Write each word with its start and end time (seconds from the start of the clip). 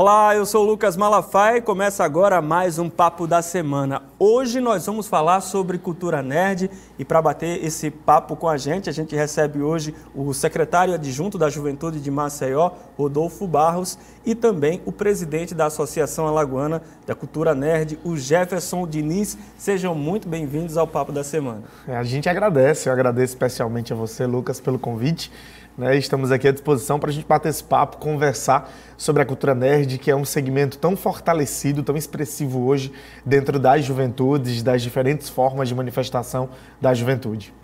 Olá, 0.00 0.32
eu 0.36 0.46
sou 0.46 0.64
Lucas 0.64 0.96
Malafaia 0.96 1.56
e 1.56 1.60
começa 1.60 2.04
agora 2.04 2.40
mais 2.40 2.78
um 2.78 2.88
Papo 2.88 3.26
da 3.26 3.42
Semana. 3.42 4.00
Hoje 4.16 4.60
nós 4.60 4.86
vamos 4.86 5.08
falar 5.08 5.40
sobre 5.40 5.76
cultura 5.76 6.22
nerd 6.22 6.70
e 6.96 7.04
para 7.04 7.20
bater 7.20 7.64
esse 7.64 7.90
papo 7.90 8.36
com 8.36 8.48
a 8.48 8.56
gente, 8.56 8.88
a 8.88 8.92
gente 8.92 9.16
recebe 9.16 9.60
hoje 9.60 9.92
o 10.14 10.32
secretário 10.32 10.94
adjunto 10.94 11.36
da 11.36 11.50
Juventude 11.50 11.98
de 11.98 12.12
Maceió, 12.12 12.70
Rodolfo 12.96 13.44
Barros, 13.44 13.98
e 14.24 14.36
também 14.36 14.80
o 14.86 14.92
presidente 14.92 15.52
da 15.52 15.66
Associação 15.66 16.28
Alagoana 16.28 16.80
da 17.04 17.16
Cultura 17.16 17.52
Nerd, 17.52 17.98
o 18.04 18.16
Jefferson 18.16 18.86
Diniz. 18.86 19.36
Sejam 19.56 19.96
muito 19.96 20.28
bem-vindos 20.28 20.76
ao 20.76 20.86
Papo 20.86 21.10
da 21.10 21.24
Semana. 21.24 21.64
É, 21.88 21.96
a 21.96 22.04
gente 22.04 22.28
agradece, 22.28 22.88
eu 22.88 22.92
agradeço 22.92 23.32
especialmente 23.32 23.92
a 23.92 23.96
você, 23.96 24.26
Lucas, 24.26 24.60
pelo 24.60 24.78
convite. 24.78 25.28
Né? 25.78 25.96
Estamos 25.96 26.32
aqui 26.32 26.48
à 26.48 26.52
disposição 26.52 26.98
para 26.98 27.10
a 27.10 27.12
gente 27.12 27.24
bater 27.24 27.50
esse 27.50 27.62
papo, 27.62 27.98
conversar 27.98 28.68
sobre 28.96 29.22
a 29.22 29.24
cultura 29.24 29.54
nerd, 29.54 29.96
que 29.98 30.10
é 30.10 30.16
um 30.16 30.24
segmento 30.24 30.76
tão 30.76 30.96
fortalecido, 30.96 31.84
tão 31.84 31.96
expressivo 31.96 32.66
hoje 32.66 32.92
dentro 33.24 33.60
das 33.60 33.84
juventudes, 33.84 34.60
das 34.60 34.82
diferentes 34.82 35.28
formas 35.28 35.68
de 35.68 35.76
manifestação 35.76 36.48
da 36.80 36.92
juventude. 36.92 37.54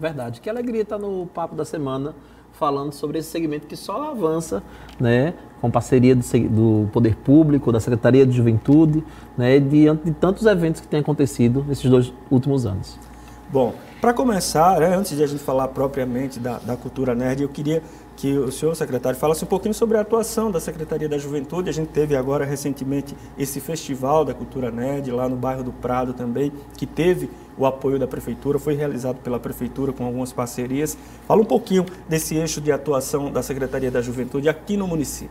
Verdade. 0.00 0.40
Que 0.40 0.48
alegria 0.48 0.80
estar 0.80 0.98
no 0.98 1.26
Papo 1.26 1.54
da 1.54 1.66
Semana 1.66 2.14
falando 2.52 2.92
sobre 2.92 3.18
esse 3.18 3.28
segmento 3.28 3.66
que 3.66 3.76
só 3.76 4.10
avança, 4.10 4.62
né, 4.98 5.34
com 5.60 5.70
parceria 5.70 6.16
do, 6.16 6.22
do 6.48 6.88
Poder 6.90 7.14
Público, 7.16 7.70
da 7.70 7.78
Secretaria 7.78 8.24
de 8.26 8.32
Juventude, 8.32 9.04
né, 9.36 9.60
diante 9.60 10.04
de 10.04 10.12
tantos 10.12 10.46
eventos 10.46 10.80
que 10.80 10.88
têm 10.88 11.00
acontecido 11.00 11.62
nesses 11.68 11.88
dois 11.90 12.12
últimos 12.30 12.64
anos. 12.64 12.98
Bom, 13.52 13.74
para 14.00 14.12
começar, 14.12 14.78
né, 14.78 14.94
antes 14.94 15.16
de 15.16 15.24
a 15.24 15.26
gente 15.26 15.42
falar 15.42 15.66
propriamente 15.68 16.38
da, 16.38 16.58
da 16.58 16.76
cultura 16.76 17.16
nerd, 17.16 17.42
eu 17.42 17.48
queria 17.48 17.82
que 18.16 18.38
o 18.38 18.52
senhor 18.52 18.76
secretário 18.76 19.18
falasse 19.18 19.42
um 19.42 19.46
pouquinho 19.46 19.74
sobre 19.74 19.96
a 19.96 20.02
atuação 20.02 20.50
da 20.50 20.60
Secretaria 20.60 21.08
da 21.08 21.18
Juventude. 21.18 21.68
A 21.68 21.72
gente 21.72 21.88
teve 21.88 22.14
agora 22.14 22.44
recentemente 22.44 23.16
esse 23.36 23.60
festival 23.60 24.24
da 24.24 24.34
cultura 24.34 24.70
nerd 24.70 25.10
lá 25.10 25.28
no 25.28 25.36
bairro 25.36 25.64
do 25.64 25.72
Prado 25.72 26.12
também, 26.12 26.52
que 26.76 26.86
teve 26.86 27.30
o 27.58 27.66
apoio 27.66 27.98
da 27.98 28.06
prefeitura, 28.06 28.58
foi 28.58 28.74
realizado 28.74 29.16
pela 29.16 29.38
prefeitura 29.38 29.92
com 29.92 30.04
algumas 30.04 30.32
parcerias. 30.32 30.96
Fala 31.26 31.42
um 31.42 31.44
pouquinho 31.44 31.84
desse 32.08 32.34
eixo 32.36 32.60
de 32.60 32.70
atuação 32.70 33.30
da 33.32 33.42
Secretaria 33.42 33.90
da 33.90 34.00
Juventude 34.00 34.48
aqui 34.48 34.76
no 34.76 34.86
município. 34.86 35.30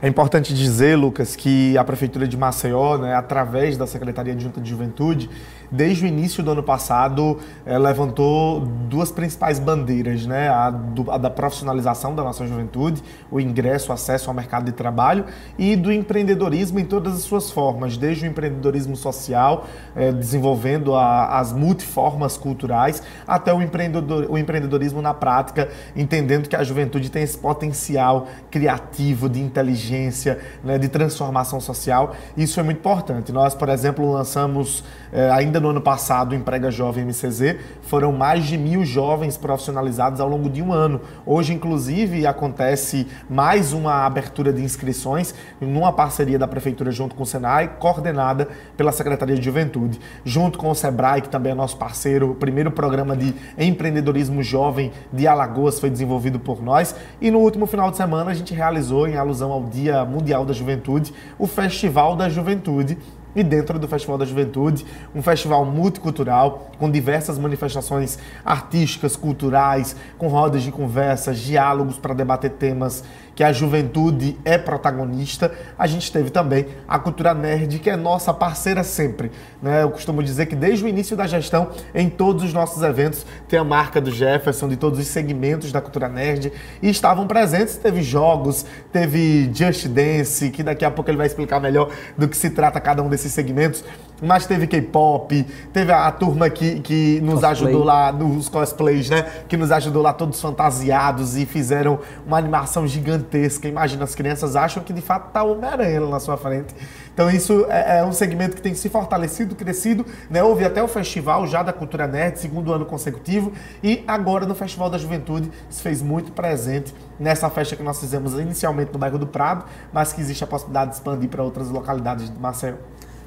É 0.00 0.08
importante 0.08 0.52
dizer, 0.52 0.96
Lucas, 0.96 1.36
que 1.36 1.76
a 1.78 1.84
prefeitura 1.84 2.26
de 2.26 2.36
Maceió, 2.36 2.98
né, 2.98 3.14
através 3.14 3.76
da 3.76 3.86
Secretaria 3.86 4.34
de 4.34 4.42
Junta 4.44 4.60
de 4.60 4.68
Juventude, 4.68 5.30
desde 5.70 6.04
o 6.04 6.08
início 6.08 6.42
do 6.42 6.50
ano 6.50 6.62
passado, 6.62 7.38
é, 7.64 7.78
levantou 7.78 8.60
duas 8.60 9.12
principais 9.12 9.58
bandeiras, 9.58 10.26
né? 10.26 10.48
A, 10.48 10.70
do, 10.70 11.10
a, 11.10 11.18
da 11.18 11.30
profissionalização 11.30 12.14
da 12.14 12.24
nossa 12.24 12.46
juventude, 12.46 13.02
o 13.30 13.40
ingresso, 13.40 13.90
o 13.90 13.94
acesso 13.94 14.28
ao 14.28 14.34
mercado 14.34 14.64
de 14.64 14.72
trabalho 14.72 15.24
e 15.58 15.76
do 15.76 15.92
empreendedorismo 15.92 16.80
em 16.80 16.84
todas 16.84 17.14
as 17.14 17.22
suas 17.22 17.50
formas, 17.50 17.96
desde 17.96 18.26
o 18.26 18.28
empreendedorismo 18.28 18.96
social, 18.96 19.66
é, 19.94 20.10
desenvolvendo 20.10 20.94
a, 20.94 21.38
as 21.38 21.52
multiformas 21.52 22.36
culturais, 22.36 23.02
até 23.26 23.52
o, 23.52 23.62
empreendedor, 23.62 24.26
o 24.28 24.36
empreendedorismo 24.36 25.00
na 25.00 25.14
prática, 25.14 25.68
entendendo 25.94 26.48
que 26.48 26.56
a 26.56 26.64
juventude 26.64 27.10
tem 27.10 27.22
esse 27.22 27.38
potencial 27.38 28.26
criativo, 28.50 29.28
de 29.28 29.40
inteligência, 29.40 30.38
né, 30.64 30.78
de 30.78 30.88
transformação 30.88 31.60
social. 31.60 32.14
Isso 32.36 32.58
é 32.58 32.62
muito 32.62 32.78
importante. 32.78 33.32
Nós, 33.32 33.54
por 33.54 33.68
exemplo, 33.68 34.12
lançamos 34.12 34.82
é, 35.12 35.30
ainda 35.30 35.59
no 35.60 35.70
ano 35.70 35.80
passado, 35.80 36.32
o 36.32 36.34
Emprega 36.34 36.70
Jovem 36.70 37.04
MCZ, 37.04 37.56
foram 37.82 38.12
mais 38.12 38.46
de 38.46 38.56
mil 38.56 38.84
jovens 38.84 39.36
profissionalizados 39.36 40.20
ao 40.20 40.28
longo 40.28 40.48
de 40.48 40.62
um 40.62 40.72
ano. 40.72 41.00
Hoje, 41.24 41.52
inclusive, 41.52 42.26
acontece 42.26 43.06
mais 43.28 43.72
uma 43.72 44.06
abertura 44.06 44.52
de 44.52 44.62
inscrições 44.62 45.34
numa 45.60 45.92
parceria 45.92 46.38
da 46.38 46.48
Prefeitura 46.48 46.90
junto 46.90 47.14
com 47.14 47.22
o 47.22 47.26
Senai, 47.26 47.76
coordenada 47.78 48.48
pela 48.76 48.92
Secretaria 48.92 49.36
de 49.36 49.42
Juventude, 49.42 50.00
junto 50.24 50.58
com 50.58 50.70
o 50.70 50.74
Sebrae, 50.74 51.22
que 51.22 51.28
também 51.28 51.52
é 51.52 51.54
nosso 51.54 51.76
parceiro. 51.76 52.30
O 52.30 52.34
primeiro 52.34 52.70
programa 52.70 53.16
de 53.16 53.34
empreendedorismo 53.58 54.42
jovem 54.42 54.90
de 55.12 55.26
Alagoas 55.26 55.78
foi 55.78 55.90
desenvolvido 55.90 56.40
por 56.40 56.62
nós. 56.62 56.94
E 57.20 57.30
no 57.30 57.38
último 57.38 57.66
final 57.66 57.90
de 57.90 57.96
semana, 57.96 58.30
a 58.30 58.34
gente 58.34 58.54
realizou, 58.54 59.06
em 59.06 59.16
alusão 59.16 59.52
ao 59.52 59.64
Dia 59.64 60.04
Mundial 60.04 60.44
da 60.44 60.52
Juventude, 60.52 61.12
o 61.38 61.46
Festival 61.46 62.16
da 62.16 62.28
Juventude, 62.28 62.96
e 63.34 63.42
dentro 63.42 63.78
do 63.78 63.86
Festival 63.86 64.18
da 64.18 64.24
Juventude, 64.24 64.84
um 65.14 65.22
festival 65.22 65.64
multicultural 65.64 66.70
com 66.78 66.90
diversas 66.90 67.38
manifestações 67.38 68.18
artísticas, 68.44 69.16
culturais, 69.16 69.96
com 70.18 70.28
rodas 70.28 70.62
de 70.62 70.72
conversas, 70.72 71.38
diálogos 71.38 71.98
para 71.98 72.14
debater 72.14 72.50
temas 72.50 73.04
que 73.40 73.44
a 73.44 73.54
juventude 73.54 74.36
é 74.44 74.58
protagonista, 74.58 75.50
a 75.78 75.86
gente 75.86 76.12
teve 76.12 76.28
também 76.28 76.66
a 76.86 76.98
Cultura 76.98 77.32
Nerd, 77.32 77.78
que 77.78 77.88
é 77.88 77.96
nossa 77.96 78.34
parceira 78.34 78.84
sempre. 78.84 79.32
Né? 79.62 79.82
Eu 79.82 79.90
costumo 79.90 80.22
dizer 80.22 80.44
que 80.44 80.54
desde 80.54 80.84
o 80.84 80.88
início 80.88 81.16
da 81.16 81.26
gestão, 81.26 81.70
em 81.94 82.10
todos 82.10 82.44
os 82.44 82.52
nossos 82.52 82.82
eventos, 82.82 83.24
tem 83.48 83.58
a 83.58 83.64
marca 83.64 83.98
do 83.98 84.10
Jefferson, 84.10 84.68
de 84.68 84.76
todos 84.76 84.98
os 84.98 85.06
segmentos 85.06 85.72
da 85.72 85.80
Cultura 85.80 86.06
Nerd, 86.06 86.52
e 86.82 86.90
estavam 86.90 87.26
presentes. 87.26 87.78
Teve 87.78 88.02
jogos, 88.02 88.66
teve 88.92 89.50
Just 89.54 89.88
Dance, 89.88 90.50
que 90.50 90.62
daqui 90.62 90.84
a 90.84 90.90
pouco 90.90 91.10
ele 91.10 91.16
vai 91.16 91.26
explicar 91.26 91.60
melhor 91.60 91.90
do 92.18 92.28
que 92.28 92.36
se 92.36 92.50
trata 92.50 92.78
cada 92.78 93.02
um 93.02 93.08
desses 93.08 93.32
segmentos 93.32 93.82
mas 94.22 94.46
teve 94.46 94.66
K-pop, 94.66 95.42
teve 95.72 95.92
a, 95.92 96.06
a, 96.06 96.12
turma 96.12 96.50
que, 96.50 96.80
que 96.80 97.20
nos 97.20 97.40
Cosplay. 97.40 97.50
ajudou 97.50 97.84
lá 97.84 98.12
nos 98.12 98.48
cosplays, 98.48 99.10
né? 99.10 99.22
Que 99.48 99.56
nos 99.56 99.72
ajudou 99.72 100.02
lá 100.02 100.12
todos 100.12 100.40
fantasiados 100.40 101.36
e 101.36 101.46
fizeram 101.46 101.98
uma 102.26 102.38
animação 102.38 102.86
gigantesca. 102.86 103.68
Imagina, 103.68 104.04
as 104.04 104.14
crianças 104.14 104.56
acham 104.56 104.82
que 104.82 104.92
de 104.92 105.00
fato 105.00 105.30
tá 105.32 105.42
o 105.42 105.52
Homem-Aranha 105.52 106.00
na 106.00 106.20
sua 106.20 106.36
frente. 106.36 106.74
Então 107.12 107.30
isso 107.30 107.66
é, 107.68 107.98
é, 107.98 108.04
um 108.04 108.12
segmento 108.12 108.56
que 108.56 108.62
tem 108.62 108.74
se 108.74 108.88
fortalecido, 108.88 109.54
crescido, 109.54 110.06
né? 110.28 110.42
Houve 110.42 110.64
até 110.64 110.82
o 110.82 110.88
festival 110.88 111.46
já 111.46 111.62
da 111.62 111.72
Cultura 111.72 112.06
Nerd, 112.06 112.38
segundo 112.38 112.72
ano 112.72 112.86
consecutivo, 112.86 113.52
e 113.82 114.02
agora 114.06 114.46
no 114.46 114.54
Festival 114.54 114.88
da 114.88 114.96
Juventude 114.96 115.50
se 115.68 115.82
fez 115.82 116.00
muito 116.00 116.32
presente 116.32 116.94
nessa 117.18 117.50
festa 117.50 117.76
que 117.76 117.82
nós 117.82 118.00
fizemos 118.00 118.32
inicialmente 118.34 118.92
no 118.92 118.98
bairro 118.98 119.18
do 119.18 119.26
Prado, 119.26 119.64
mas 119.92 120.12
que 120.12 120.20
existe 120.20 120.42
a 120.44 120.46
possibilidade 120.46 120.90
de 120.92 120.96
expandir 120.96 121.28
para 121.28 121.42
outras 121.42 121.68
localidades 121.68 122.30
de 122.30 122.38
Maceió. 122.38 122.76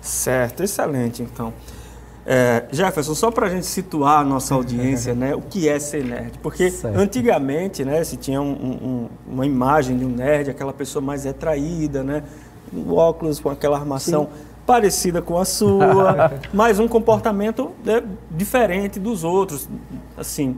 Certo, 0.04 0.62
excelente 0.62 1.24
então. 1.24 1.54
É, 2.26 2.66
Jefferson, 2.72 3.16
só 3.16 3.32
para 3.32 3.48
a 3.48 3.50
gente 3.50 3.66
situar 3.66 4.20
a 4.20 4.24
nossa 4.24 4.54
audiência, 4.54 5.14
né, 5.16 5.34
o 5.34 5.42
que 5.42 5.68
é 5.68 5.80
ser 5.80 6.04
nerd? 6.04 6.38
Porque 6.40 6.70
certo. 6.70 6.98
antigamente, 6.98 7.84
né, 7.84 8.04
se 8.04 8.18
tinha 8.18 8.42
um, 8.42 8.52
um, 8.52 9.10
uma 9.28 9.46
imagem 9.46 9.98
de 9.98 10.06
um 10.06 10.10
nerd, 10.10 10.50
aquela 10.50 10.74
pessoa 10.74 11.02
mais 11.02 11.24
retraída, 11.24 12.04
né, 12.04 12.24
um 12.74 12.94
óculos 12.94 13.40
com 13.40 13.50
aquela 13.50 13.78
armação 13.78 14.26
Sim. 14.26 14.44
parecida 14.66 15.22
com 15.22 15.38
a 15.38 15.46
sua, 15.46 16.32
mas 16.54 16.80
um 16.80 16.88
comportamento 16.88 17.72
né, 17.84 18.02
diferente 18.32 19.00
dos 19.00 19.24
outros, 19.24 19.68
assim, 20.18 20.58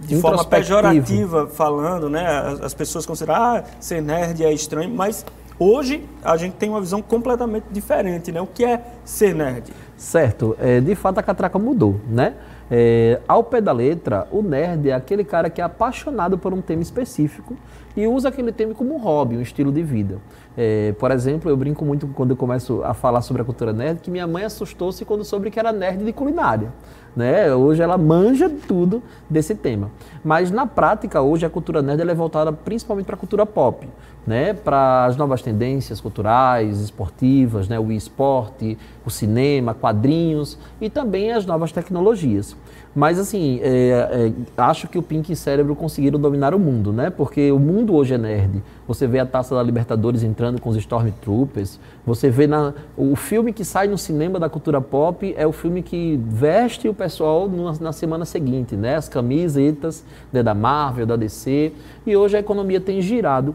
de 0.00 0.20
forma 0.20 0.44
pejorativa 0.44 1.46
falando, 1.46 2.10
né, 2.10 2.26
as, 2.26 2.60
as 2.60 2.74
pessoas 2.74 3.06
consideram, 3.06 3.40
ah, 3.40 3.64
ser 3.78 4.02
nerd 4.02 4.44
é 4.44 4.52
estranho, 4.52 4.90
mas 4.90 5.24
Hoje 5.58 6.04
a 6.24 6.36
gente 6.36 6.54
tem 6.54 6.68
uma 6.68 6.80
visão 6.80 7.00
completamente 7.00 7.66
diferente, 7.70 8.32
né? 8.32 8.40
O 8.40 8.46
que 8.46 8.64
é 8.64 8.84
ser 9.04 9.34
nerd? 9.36 9.72
Certo, 9.96 10.56
é, 10.60 10.80
de 10.80 10.96
fato 10.96 11.18
a 11.18 11.22
catraca 11.22 11.58
mudou, 11.60 12.00
né? 12.08 12.34
É, 12.68 13.20
ao 13.28 13.44
pé 13.44 13.60
da 13.60 13.70
letra, 13.70 14.26
o 14.32 14.42
nerd 14.42 14.88
é 14.88 14.94
aquele 14.94 15.22
cara 15.22 15.48
que 15.48 15.60
é 15.60 15.64
apaixonado 15.64 16.36
por 16.36 16.52
um 16.52 16.60
tema 16.60 16.82
específico 16.82 17.54
e 17.96 18.04
usa 18.06 18.30
aquele 18.30 18.50
tema 18.50 18.74
como 18.74 18.94
um 18.96 18.98
hobby, 18.98 19.36
um 19.36 19.40
estilo 19.40 19.70
de 19.70 19.82
vida. 19.82 20.18
É, 20.56 20.92
por 20.98 21.12
exemplo, 21.12 21.48
eu 21.48 21.56
brinco 21.56 21.84
muito 21.84 22.08
quando 22.08 22.30
eu 22.30 22.36
começo 22.36 22.82
a 22.82 22.92
falar 22.92 23.20
sobre 23.20 23.42
a 23.42 23.44
cultura 23.44 23.72
nerd 23.72 24.00
que 24.00 24.10
minha 24.10 24.26
mãe 24.26 24.44
assustou-se 24.44 25.04
quando 25.04 25.24
soube 25.24 25.52
que 25.52 25.60
era 25.60 25.72
nerd 25.72 26.04
de 26.04 26.12
culinária. 26.12 26.72
Né? 27.16 27.54
Hoje 27.54 27.80
ela 27.80 27.96
manja 27.96 28.50
tudo 28.50 29.02
desse 29.30 29.54
tema. 29.54 29.90
Mas 30.24 30.50
na 30.50 30.66
prática, 30.66 31.22
hoje 31.22 31.46
a 31.46 31.50
cultura 31.50 31.80
nerd 31.80 32.00
é 32.02 32.14
voltada 32.14 32.52
principalmente 32.52 33.06
para 33.06 33.14
a 33.14 33.18
cultura 33.18 33.46
pop, 33.46 33.88
né? 34.26 34.52
para 34.52 35.04
as 35.04 35.16
novas 35.16 35.40
tendências 35.40 36.00
culturais, 36.00 36.80
esportivas, 36.80 37.68
né? 37.68 37.78
o 37.78 37.92
esporte, 37.92 38.76
o 39.06 39.10
cinema, 39.10 39.74
quadrinhos 39.74 40.58
e 40.80 40.90
também 40.90 41.32
as 41.32 41.46
novas 41.46 41.70
tecnologias. 41.70 42.56
Mas 42.94 43.18
assim, 43.18 43.58
é, 43.62 44.28
é, 44.28 44.32
acho 44.56 44.86
que 44.86 44.96
o 44.96 45.02
Pink 45.02 45.32
e 45.32 45.36
Cérebro 45.36 45.74
conseguiram 45.74 46.18
dominar 46.18 46.54
o 46.54 46.58
mundo, 46.60 46.92
né? 46.92 47.10
Porque 47.10 47.50
o 47.50 47.58
mundo 47.58 47.92
hoje 47.92 48.14
é 48.14 48.18
nerd. 48.18 48.62
Você 48.86 49.06
vê 49.06 49.18
a 49.18 49.26
taça 49.26 49.54
da 49.54 49.62
Libertadores 49.62 50.22
entrando 50.22 50.60
com 50.60 50.68
os 50.68 50.76
Stormtroopers. 50.76 51.80
Você 52.06 52.28
vê 52.28 52.46
na, 52.46 52.74
o 52.96 53.16
filme 53.16 53.52
que 53.52 53.64
sai 53.64 53.88
no 53.88 53.96
cinema 53.96 54.38
da 54.38 54.48
cultura 54.48 54.80
pop 54.80 55.34
é 55.36 55.46
o 55.46 55.52
filme 55.52 55.82
que 55.82 56.20
veste 56.24 56.88
o 56.88 56.94
pessoal 56.94 57.48
na, 57.48 57.72
na 57.80 57.92
semana 57.92 58.24
seguinte, 58.24 58.76
né? 58.76 58.96
As 58.96 59.08
camisetas 59.08 60.04
né, 60.32 60.42
da 60.42 60.54
Marvel, 60.54 61.06
da 61.06 61.16
DC. 61.16 61.72
E 62.06 62.16
hoje 62.16 62.36
a 62.36 62.40
economia 62.40 62.80
tem 62.80 63.00
girado 63.00 63.54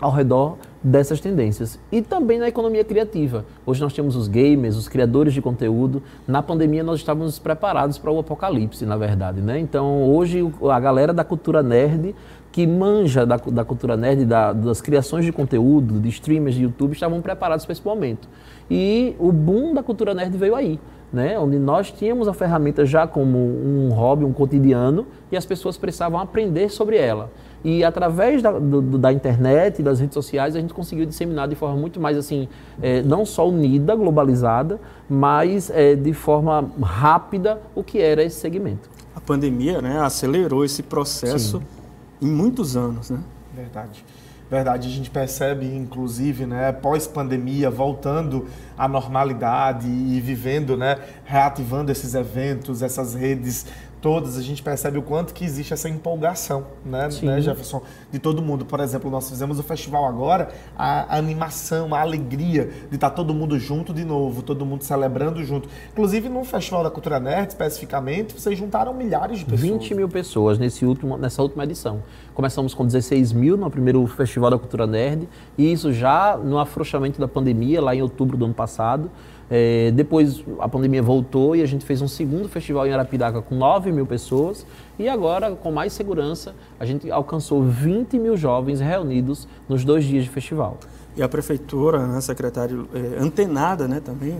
ao 0.00 0.10
redor 0.10 0.56
dessas 0.82 1.20
tendências. 1.20 1.78
E 1.92 2.00
também 2.00 2.38
na 2.38 2.48
economia 2.48 2.82
criativa. 2.82 3.44
Hoje 3.66 3.82
nós 3.82 3.92
temos 3.92 4.16
os 4.16 4.28
gamers, 4.28 4.76
os 4.76 4.88
criadores 4.88 5.34
de 5.34 5.42
conteúdo. 5.42 6.02
Na 6.26 6.42
pandemia 6.42 6.82
nós 6.82 7.00
estávamos 7.00 7.38
preparados 7.38 7.98
para 7.98 8.10
o 8.10 8.18
apocalipse, 8.18 8.86
na 8.86 8.96
verdade. 8.96 9.42
Né? 9.42 9.58
Então 9.58 10.02
hoje 10.10 10.50
a 10.70 10.80
galera 10.80 11.12
da 11.12 11.22
cultura 11.22 11.62
nerd 11.62 12.14
que 12.52 12.66
manja 12.66 13.24
da, 13.24 13.36
da 13.36 13.64
cultura 13.64 13.96
nerd, 13.96 14.24
da, 14.24 14.52
das 14.52 14.80
criações 14.80 15.24
de 15.24 15.32
conteúdo, 15.32 16.00
de 16.00 16.08
streamers 16.08 16.54
de 16.54 16.62
YouTube, 16.62 16.92
estavam 16.92 17.20
preparados 17.20 17.64
para 17.64 17.72
esse 17.72 17.84
momento. 17.84 18.28
E 18.70 19.14
o 19.18 19.32
boom 19.32 19.72
da 19.74 19.82
cultura 19.82 20.14
nerd 20.14 20.36
veio 20.36 20.54
aí. 20.54 20.78
Né, 21.12 21.36
onde 21.36 21.58
nós 21.58 21.90
tínhamos 21.90 22.28
a 22.28 22.32
ferramenta 22.32 22.86
já 22.86 23.04
como 23.04 23.36
um 23.36 23.88
hobby, 23.92 24.24
um 24.24 24.32
cotidiano, 24.32 25.08
e 25.32 25.36
as 25.36 25.44
pessoas 25.44 25.76
precisavam 25.76 26.20
aprender 26.20 26.68
sobre 26.68 26.96
ela. 26.98 27.32
E 27.64 27.82
através 27.82 28.40
da, 28.40 28.52
do, 28.52 28.80
da 28.96 29.12
internet 29.12 29.80
e 29.80 29.82
das 29.82 29.98
redes 29.98 30.14
sociais, 30.14 30.54
a 30.54 30.60
gente 30.60 30.72
conseguiu 30.72 31.04
disseminar 31.04 31.48
de 31.48 31.56
forma 31.56 31.76
muito 31.76 31.98
mais 31.98 32.16
assim, 32.16 32.46
é, 32.80 33.02
não 33.02 33.26
só 33.26 33.48
unida, 33.48 33.96
globalizada, 33.96 34.80
mas 35.08 35.68
é, 35.68 35.96
de 35.96 36.12
forma 36.12 36.70
rápida 36.80 37.60
o 37.74 37.82
que 37.82 37.98
era 37.98 38.22
esse 38.22 38.38
segmento. 38.38 38.88
A 39.12 39.20
pandemia 39.20 39.82
né, 39.82 39.98
acelerou 40.00 40.64
esse 40.64 40.80
processo 40.80 41.58
Sim. 41.58 41.79
Em 42.20 42.28
muitos 42.28 42.76
anos. 42.76 43.10
Né? 43.10 43.20
Verdade. 43.54 44.04
Verdade, 44.50 44.88
a 44.88 44.90
gente 44.90 45.08
percebe, 45.08 45.64
inclusive, 45.64 46.44
né, 46.44 46.72
pós-pandemia, 46.72 47.70
voltando 47.70 48.48
à 48.76 48.88
normalidade 48.88 49.86
e 49.86 50.20
vivendo, 50.20 50.76
né, 50.76 50.98
reativando 51.24 51.92
esses 51.92 52.14
eventos, 52.14 52.82
essas 52.82 53.14
redes 53.14 53.64
todas, 54.00 54.36
a 54.38 54.42
gente 54.42 54.62
percebe 54.62 54.98
o 54.98 55.02
quanto 55.02 55.34
que 55.34 55.44
existe 55.44 55.72
essa 55.72 55.88
empolgação, 55.88 56.66
né, 56.84 57.08
né, 57.22 57.40
Jefferson, 57.40 57.82
de 58.10 58.18
todo 58.18 58.40
mundo. 58.42 58.64
Por 58.64 58.80
exemplo, 58.80 59.10
nós 59.10 59.28
fizemos 59.28 59.58
o 59.58 59.62
festival 59.62 60.06
agora, 60.06 60.48
a, 60.76 61.16
animação, 61.16 61.94
a 61.94 62.00
alegria 62.00 62.70
de 62.88 62.94
estar 62.94 63.10
todo 63.10 63.34
mundo 63.34 63.58
junto 63.58 63.92
de 63.92 64.04
novo, 64.04 64.42
todo 64.42 64.64
mundo 64.64 64.82
celebrando 64.82 65.44
junto. 65.44 65.68
Inclusive, 65.92 66.28
no 66.28 66.44
Festival 66.44 66.82
da 66.82 66.90
Cultura 66.90 67.20
Nerd, 67.20 67.48
especificamente, 67.48 68.34
vocês 68.34 68.58
juntaram 68.58 68.94
milhares 68.94 69.40
de 69.40 69.44
pessoas. 69.44 69.60
20 69.60 69.94
mil 69.94 70.08
pessoas 70.08 70.58
nesse 70.58 70.84
último, 70.84 71.16
nessa 71.16 71.42
última 71.42 71.64
edição. 71.64 72.02
Começamos 72.34 72.74
com 72.74 72.86
16 72.86 73.32
mil 73.32 73.56
no 73.56 73.70
primeiro 73.70 74.06
Festival 74.06 74.50
da 74.50 74.58
Cultura 74.58 74.86
Nerd, 74.86 75.28
e 75.58 75.70
isso 75.70 75.92
já 75.92 76.36
no 76.36 76.58
afrouxamento 76.58 77.20
da 77.20 77.28
pandemia, 77.28 77.80
lá 77.80 77.94
em 77.94 78.02
outubro 78.02 78.36
do 78.36 78.44
ano 78.46 78.54
passado. 78.54 79.10
É, 79.50 79.90
depois 79.90 80.44
a 80.60 80.68
pandemia 80.68 81.02
voltou 81.02 81.56
e 81.56 81.62
a 81.62 81.66
gente 81.66 81.84
fez 81.84 82.00
um 82.00 82.06
segundo 82.06 82.48
festival 82.48 82.86
em 82.86 82.92
Arapiraca 82.92 83.42
com 83.42 83.56
9 83.56 83.90
mil 83.90 84.06
pessoas. 84.06 84.64
E 84.96 85.08
agora, 85.08 85.50
com 85.50 85.72
mais 85.72 85.92
segurança, 85.92 86.54
a 86.78 86.86
gente 86.86 87.10
alcançou 87.10 87.62
20 87.62 88.16
mil 88.18 88.36
jovens 88.36 88.78
reunidos 88.78 89.48
nos 89.68 89.84
dois 89.84 90.04
dias 90.04 90.24
de 90.24 90.30
festival. 90.30 90.78
E 91.16 91.22
a 91.22 91.28
prefeitura, 91.28 92.06
né, 92.06 92.20
secretário, 92.20 92.88
é, 92.94 93.20
antenada 93.20 93.88
né, 93.88 93.98
também, 93.98 94.38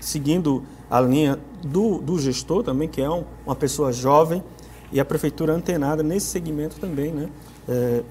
seguindo 0.00 0.62
a 0.90 1.00
linha 1.00 1.38
do, 1.62 1.98
do 1.98 2.18
gestor 2.18 2.62
também, 2.62 2.88
que 2.88 3.02
é 3.02 3.10
um, 3.10 3.24
uma 3.44 3.54
pessoa 3.54 3.92
jovem, 3.92 4.42
e 4.90 5.00
a 5.00 5.04
prefeitura 5.04 5.52
antenada 5.52 6.02
nesse 6.02 6.26
segmento 6.26 6.76
também, 6.78 7.12
né? 7.12 7.28
É, 7.68 7.72
é, 7.72 8.02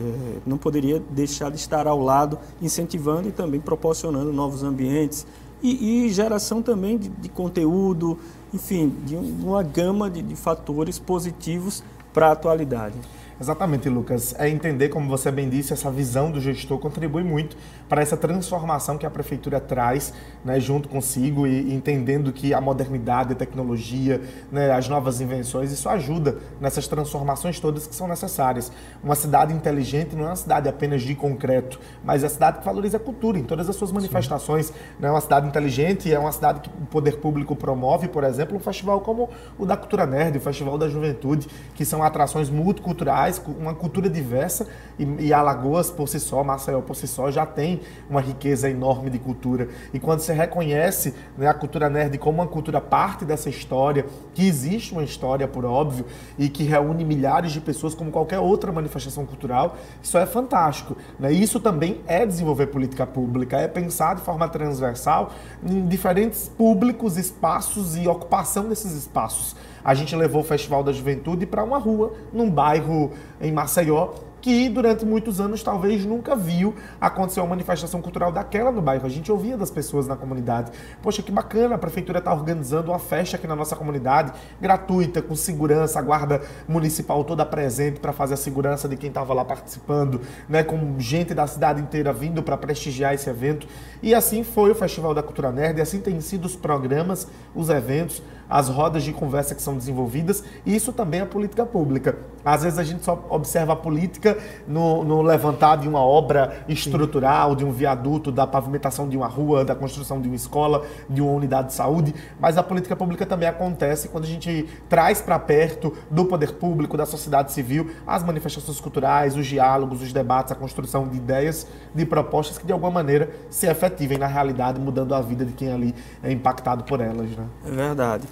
não 0.45 0.57
poderia 0.57 1.01
deixar 1.09 1.49
de 1.49 1.55
estar 1.55 1.87
ao 1.87 1.97
lado, 1.97 2.37
incentivando 2.61 3.29
e 3.29 3.31
também 3.31 3.61
proporcionando 3.61 4.33
novos 4.33 4.63
ambientes, 4.63 5.25
e, 5.61 6.05
e 6.05 6.09
geração 6.09 6.61
também 6.61 6.97
de, 6.97 7.09
de, 7.09 7.29
conteúdo, 7.29 8.19
enfim, 8.53 8.93
de 9.05 9.15
uma 9.15 9.63
gama 9.63 10.09
de, 10.09 10.21
de 10.21 10.35
fatores 10.35 10.99
positivos 10.99 11.83
para 12.13 12.27
a 12.27 12.31
atualidade. 12.31 12.95
Exatamente, 13.39 13.89
Lucas. 13.89 14.33
É 14.39 14.47
entender, 14.47 14.87
como 14.87 15.09
você 15.09 15.29
bem 15.29 15.49
disse, 15.49 15.73
essa 15.73 15.91
visão 15.91 16.31
do 16.31 16.39
gestor 16.39 16.79
contribui 16.79 17.21
muito 17.21 17.57
para 17.89 18.01
essa 18.01 18.15
transformação 18.15 18.97
que 18.97 19.05
a 19.05 19.09
prefeitura 19.09 19.59
traz 19.59 20.13
né, 20.43 20.57
junto 20.57 20.87
consigo 20.87 21.45
e 21.45 21.73
entendendo 21.73 22.31
que 22.31 22.53
a 22.53 22.61
modernidade, 22.61 23.33
a 23.33 23.35
tecnologia, 23.35 24.21
né, 24.49 24.71
as 24.71 24.87
novas 24.87 25.19
invenções, 25.19 25.69
isso 25.69 25.89
ajuda 25.89 26.37
nessas 26.61 26.87
transformações 26.87 27.59
todas 27.59 27.85
que 27.85 27.93
são 27.93 28.07
necessárias. 28.07 28.71
Uma 29.03 29.15
cidade 29.15 29.53
inteligente 29.53 30.15
não 30.15 30.23
é 30.23 30.27
uma 30.27 30.35
cidade 30.37 30.69
apenas 30.69 31.01
de 31.01 31.13
concreto, 31.13 31.77
mas 32.05 32.23
é 32.23 32.27
a 32.27 32.29
cidade 32.29 32.59
que 32.59 32.65
valoriza 32.65 32.95
a 32.95 33.01
cultura 33.01 33.37
em 33.37 33.43
todas 33.43 33.69
as 33.69 33.75
suas 33.75 33.91
manifestações. 33.91 34.71
Não 34.97 35.09
é 35.09 35.11
uma 35.11 35.21
cidade 35.21 35.45
inteligente, 35.45 36.11
é 36.11 36.17
uma 36.17 36.31
cidade 36.31 36.61
que 36.61 36.69
o 36.69 36.85
poder 36.85 37.17
público 37.17 37.53
promove, 37.53 38.07
por 38.07 38.23
exemplo, 38.23 38.55
um 38.55 38.61
festival 38.61 39.01
como 39.01 39.29
o 39.59 39.65
da 39.65 39.75
Cultura 39.75 40.05
Nerd, 40.05 40.37
o 40.37 40.41
Festival 40.41 40.77
da 40.77 40.87
Juventude, 40.87 41.49
que 41.73 41.83
são 41.83 42.01
atrações 42.01 42.49
multiculturais 42.49 43.24
uma 43.47 43.73
cultura 43.73 44.09
diversa 44.09 44.67
e, 44.97 45.03
e 45.27 45.33
Alagoas 45.33 45.89
por 45.89 46.07
si 46.07 46.19
só, 46.19 46.43
Maceió 46.43 46.81
por 46.81 46.95
si 46.95 47.07
só 47.07 47.29
já 47.31 47.45
tem 47.45 47.81
uma 48.09 48.21
riqueza 48.21 48.69
enorme 48.69 49.09
de 49.09 49.19
cultura. 49.19 49.67
E 49.93 49.99
quando 49.99 50.19
você 50.19 50.33
reconhece 50.33 51.13
né, 51.37 51.47
a 51.47 51.53
cultura 51.53 51.89
nerd 51.89 52.17
como 52.17 52.41
uma 52.41 52.47
cultura 52.47 52.79
parte 52.79 53.25
dessa 53.25 53.49
história, 53.49 54.05
que 54.33 54.45
existe 54.45 54.93
uma 54.93 55.03
história 55.03 55.47
por 55.47 55.65
óbvio 55.65 56.05
e 56.37 56.49
que 56.49 56.63
reúne 56.63 57.03
milhares 57.03 57.51
de 57.51 57.61
pessoas 57.61 57.93
como 57.93 58.11
qualquer 58.11 58.39
outra 58.39 58.71
manifestação 58.71 59.25
cultural, 59.25 59.77
isso 60.01 60.17
é 60.17 60.25
fantástico. 60.25 60.95
Né? 61.19 61.31
Isso 61.31 61.59
também 61.59 62.01
é 62.07 62.25
desenvolver 62.25 62.67
política 62.67 63.05
pública, 63.05 63.57
é 63.57 63.67
pensar 63.67 64.15
de 64.15 64.21
forma 64.21 64.47
transversal 64.47 65.31
em 65.63 65.87
diferentes 65.87 66.49
públicos, 66.49 67.17
espaços 67.17 67.95
e 67.95 68.07
ocupação 68.07 68.69
desses 68.69 68.93
espaços 68.93 69.55
a 69.85 69.93
gente 69.93 70.15
levou 70.15 70.41
o 70.41 70.43
Festival 70.43 70.83
da 70.83 70.91
Juventude 70.91 71.45
para 71.45 71.63
uma 71.63 71.77
rua, 71.77 72.13
num 72.33 72.49
bairro 72.49 73.11
em 73.39 73.51
Maceió, 73.51 74.13
que 74.41 74.69
durante 74.69 75.03
muitos 75.03 75.41
anos 75.41 75.63
talvez 75.63 76.05
nunca 76.05 76.35
viu 76.35 76.75
acontecer 77.01 77.39
uma 77.39 77.49
manifestação 77.49 77.99
cultural 77.99 78.31
daquela 78.31 78.71
no 78.71 78.79
bairro. 78.79 79.03
A 79.03 79.09
gente 79.09 79.31
ouvia 79.31 79.57
das 79.57 79.71
pessoas 79.71 80.05
na 80.05 80.15
comunidade. 80.15 80.71
Poxa, 81.01 81.23
que 81.23 81.31
bacana, 81.31 81.73
a 81.73 81.77
prefeitura 81.79 82.19
está 82.19 82.31
organizando 82.31 82.91
uma 82.91 82.99
festa 82.99 83.37
aqui 83.37 83.47
na 83.47 83.55
nossa 83.55 83.75
comunidade, 83.75 84.33
gratuita, 84.61 85.19
com 85.19 85.35
segurança, 85.35 85.97
a 85.97 86.01
guarda 86.03 86.41
municipal 86.67 87.23
toda 87.23 87.43
presente 87.43 87.99
para 87.99 88.13
fazer 88.13 88.35
a 88.35 88.37
segurança 88.37 88.87
de 88.87 88.95
quem 88.95 89.09
estava 89.09 89.33
lá 89.33 89.43
participando, 89.43 90.21
né, 90.47 90.63
com 90.63 90.99
gente 90.99 91.33
da 91.33 91.47
cidade 91.47 91.81
inteira 91.81 92.13
vindo 92.13 92.43
para 92.43 92.55
prestigiar 92.55 93.15
esse 93.15 93.27
evento. 93.27 93.67
E 94.01 94.13
assim 94.13 94.43
foi 94.43 94.69
o 94.69 94.75
Festival 94.75 95.15
da 95.15 95.23
Cultura 95.23 95.51
Nerd, 95.51 95.79
e 95.79 95.81
assim 95.81 95.99
têm 95.99 96.21
sido 96.21 96.45
os 96.45 96.55
programas, 96.55 97.27
os 97.55 97.69
eventos, 97.69 98.21
as 98.49 98.69
rodas 98.69 99.03
de 99.03 99.11
conversa 99.11 99.55
que 99.55 99.61
são 99.61 99.77
desenvolvidas, 99.77 100.43
e 100.65 100.75
isso 100.75 100.93
também 100.93 101.21
é 101.21 101.25
política 101.25 101.65
pública. 101.65 102.17
Às 102.43 102.61
vezes 102.61 102.77
a 102.77 102.83
gente 102.83 103.03
só 103.03 103.25
observa 103.29 103.73
a 103.73 103.75
política 103.75 104.37
no, 104.67 105.03
no 105.03 105.21
levantar 105.23 105.77
de 105.77 105.87
uma 105.87 105.99
obra 105.99 106.63
estrutural, 106.67 107.51
Sim. 107.51 107.57
de 107.57 107.65
um 107.65 107.71
viaduto, 107.71 108.31
da 108.31 108.45
pavimentação 108.45 109.09
de 109.09 109.17
uma 109.17 109.27
rua, 109.27 109.65
da 109.65 109.73
construção 109.73 110.21
de 110.21 110.27
uma 110.27 110.35
escola, 110.35 110.85
de 111.09 111.21
uma 111.21 111.31
unidade 111.31 111.69
de 111.69 111.73
saúde, 111.73 112.13
mas 112.39 112.55
a 112.57 112.61
política 112.61 112.95
pública 112.95 113.25
também 113.25 113.49
acontece 113.49 114.09
quando 114.09 114.25
a 114.25 114.27
gente 114.27 114.69
traz 114.87 115.21
para 115.21 115.39
perto 115.39 115.93
do 116.11 116.25
poder 116.25 116.53
público, 116.53 116.95
da 116.95 117.05
sociedade 117.05 117.51
civil, 117.51 117.89
as 118.05 118.23
manifestações 118.23 118.79
culturais, 118.79 119.35
os 119.35 119.47
diálogos, 119.47 120.01
os 120.01 120.13
debates, 120.13 120.51
a 120.51 120.55
construção 120.55 121.07
de 121.07 121.17
ideias, 121.17 121.67
de 121.93 122.05
propostas 122.05 122.57
que 122.59 122.65
de 122.65 122.73
alguma 122.73 122.91
maneira 122.91 123.29
se 123.49 123.65
efetivem 123.65 124.17
na 124.17 124.27
realidade, 124.27 124.79
mudando 124.79 125.15
a 125.15 125.21
vida 125.21 125.43
de 125.45 125.53
quem 125.53 125.71
ali 125.71 125.95
é 126.23 126.31
impactado 126.31 126.83
por 126.83 127.01
elas. 127.01 127.29
Né? 127.31 127.45
É 127.65 127.71
verdade. 127.71 128.27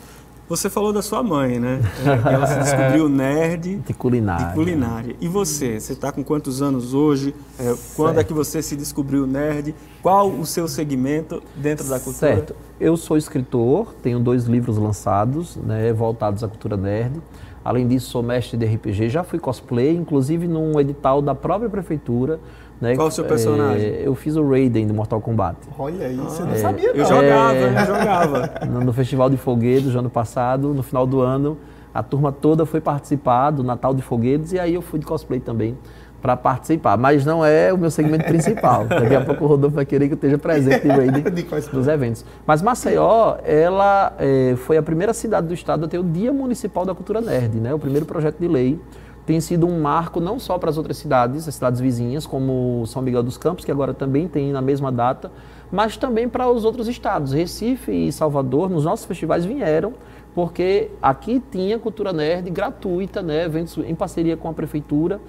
Você 0.50 0.70
falou 0.70 0.92
da 0.92 1.02
sua 1.02 1.24
mãe, 1.24 1.58
né? 1.58 1.80
É, 2.06 2.34
ela 2.34 2.46
se 2.46 2.60
descobriu 2.60 3.08
nerd 3.08 3.78
de 3.78 3.94
culinária. 3.94 4.48
De 4.48 4.54
culinária. 4.54 5.16
E 5.22 5.28
você? 5.28 5.80
Você 5.80 5.94
está 5.94 6.12
com 6.12 6.24
quantos 6.24 6.62
anos 6.62 6.94
hoje? 6.94 7.34
É, 7.58 7.74
quando 7.96 8.20
é 8.20 8.24
que 8.24 8.34
você 8.34 8.62
se 8.62 8.76
descobriu 8.76 9.26
nerd? 9.26 9.74
Qual 10.02 10.30
o 10.30 10.46
seu 10.46 10.68
segmento 10.68 11.42
dentro 11.56 11.88
da 11.88 11.98
cultura? 11.98 12.36
Certo. 12.36 12.56
Eu 12.78 12.98
sou 12.98 13.16
escritor, 13.16 13.94
tenho 14.04 14.20
dois 14.20 14.44
livros 14.44 14.78
lançados, 14.78 15.56
né, 15.56 15.94
voltados 15.94 16.44
à 16.44 16.48
cultura 16.48 16.76
nerd. 16.76 17.22
Além 17.64 17.88
disso, 17.88 18.10
sou 18.10 18.22
mestre 18.22 18.58
de 18.58 18.66
RPG, 18.66 19.08
já 19.10 19.24
fui 19.24 19.40
cosplay, 19.40 19.96
inclusive 19.96 20.50
num 20.50 20.78
edital 20.78 21.22
da 21.22 21.34
própria 21.34 21.70
prefeitura 21.70 22.38
né? 22.82 22.96
Qual 22.96 23.08
o 23.08 23.12
seu 23.12 23.26
personagem? 23.26 23.88
É, 23.88 24.02
eu 24.08 24.16
fiz 24.16 24.36
o 24.36 24.48
Raiden 24.48 24.88
do 24.88 24.94
Mortal 24.94 25.22
Kombat. 25.22 25.58
Olha 25.78 26.08
aí, 26.08 26.16
você 26.16 26.44
não 26.44 26.52
é, 26.52 26.58
sabia 26.58 26.94
não. 26.94 27.00
Eu 27.00 27.06
jogava, 27.06 27.54
é, 27.54 27.82
eu 27.82 27.86
jogava. 27.86 28.52
No, 28.70 28.82
no 28.82 28.94
Festival 28.94 29.30
de 29.30 29.38
Foguedos, 29.38 29.96
ano 29.96 30.10
passado, 30.10 30.74
no 30.74 30.84
final 30.84 31.08
do 31.08 31.22
ano, 31.22 31.58
a 31.94 32.02
turma 32.02 32.32
toda 32.32 32.66
foi 32.66 32.82
participar 32.82 33.52
do 33.52 33.64
Natal 33.64 33.94
de 33.94 34.02
Foguedos 34.02 34.52
e 34.52 34.60
aí 34.60 34.74
eu 34.74 34.82
fui 34.82 35.00
de 35.00 35.06
cosplay 35.06 35.40
também 35.40 35.78
para 36.24 36.38
participar, 36.38 36.98
mas 36.98 37.26
não 37.26 37.46
é 37.46 37.74
o 37.74 37.78
meu 37.78 37.92
segmento 37.92 38.24
principal. 38.24 38.86
Daqui 38.88 39.14
a 39.14 39.20
pouco 39.20 39.44
o 39.44 39.48
Rodolfo 39.48 39.76
vai 39.76 39.86
querer 39.86 40.08
que 40.08 40.14
eu 40.14 40.16
esteja 40.16 40.38
presente 40.38 40.88
nos 41.74 41.86
eventos. 41.86 42.24
Mas 42.48 42.62
Maceió, 42.62 43.36
ela 43.44 44.14
é, 44.18 44.56
foi 44.56 44.78
a 44.78 44.82
primeira 44.82 45.14
cidade 45.14 45.48
do 45.48 45.54
estado 45.54 45.84
a 45.84 45.88
ter 45.88 46.00
o 46.00 46.04
Dia 46.04 46.32
Municipal 46.32 46.86
da 46.86 46.96
Cultura 46.96 47.20
Nerd, 47.20 47.60
né? 47.60 47.74
O 47.74 47.80
primeiro 47.80 48.06
projeto 48.06 48.40
de 48.40 48.48
lei 48.48 48.80
tem 49.26 49.40
sido 49.40 49.66
um 49.66 49.82
marco 49.82 50.20
não 50.20 50.38
só 50.38 50.58
para 50.58 50.70
as 50.70 50.78
outras 50.78 50.98
cidades, 50.98 51.48
as 51.48 51.56
cidades 51.56 51.80
vizinhas, 51.80 52.26
como 52.26 52.86
São 52.88 53.02
Miguel 53.02 53.24
dos 53.24 53.38
Campos, 53.38 53.64
que 53.64 53.72
agora 53.72 53.94
também 53.94 54.28
tem 54.28 54.52
na 54.52 54.62
mesma 54.62 54.92
data, 54.92 55.32
mas 55.72 55.96
também 55.96 56.28
para 56.28 56.50
os 56.50 56.66
outros 56.66 56.88
estados. 56.88 57.32
Recife 57.32 57.92
e 57.92 58.12
Salvador, 58.12 58.70
nos 58.70 58.86
nossos 58.86 59.06
festivais, 59.06 59.46
vieram 59.46 59.94
porque 60.34 60.90
aqui 61.02 61.42
tinha 61.52 61.78
cultura 61.78 62.12
nerd 62.12 62.50
gratuita, 62.50 63.22
né, 63.22 63.46
eventos 63.46 63.78
em 63.78 63.94
parceria 63.94 64.36
com 64.36 64.50
a 64.50 64.54
prefeitura, 64.54 65.22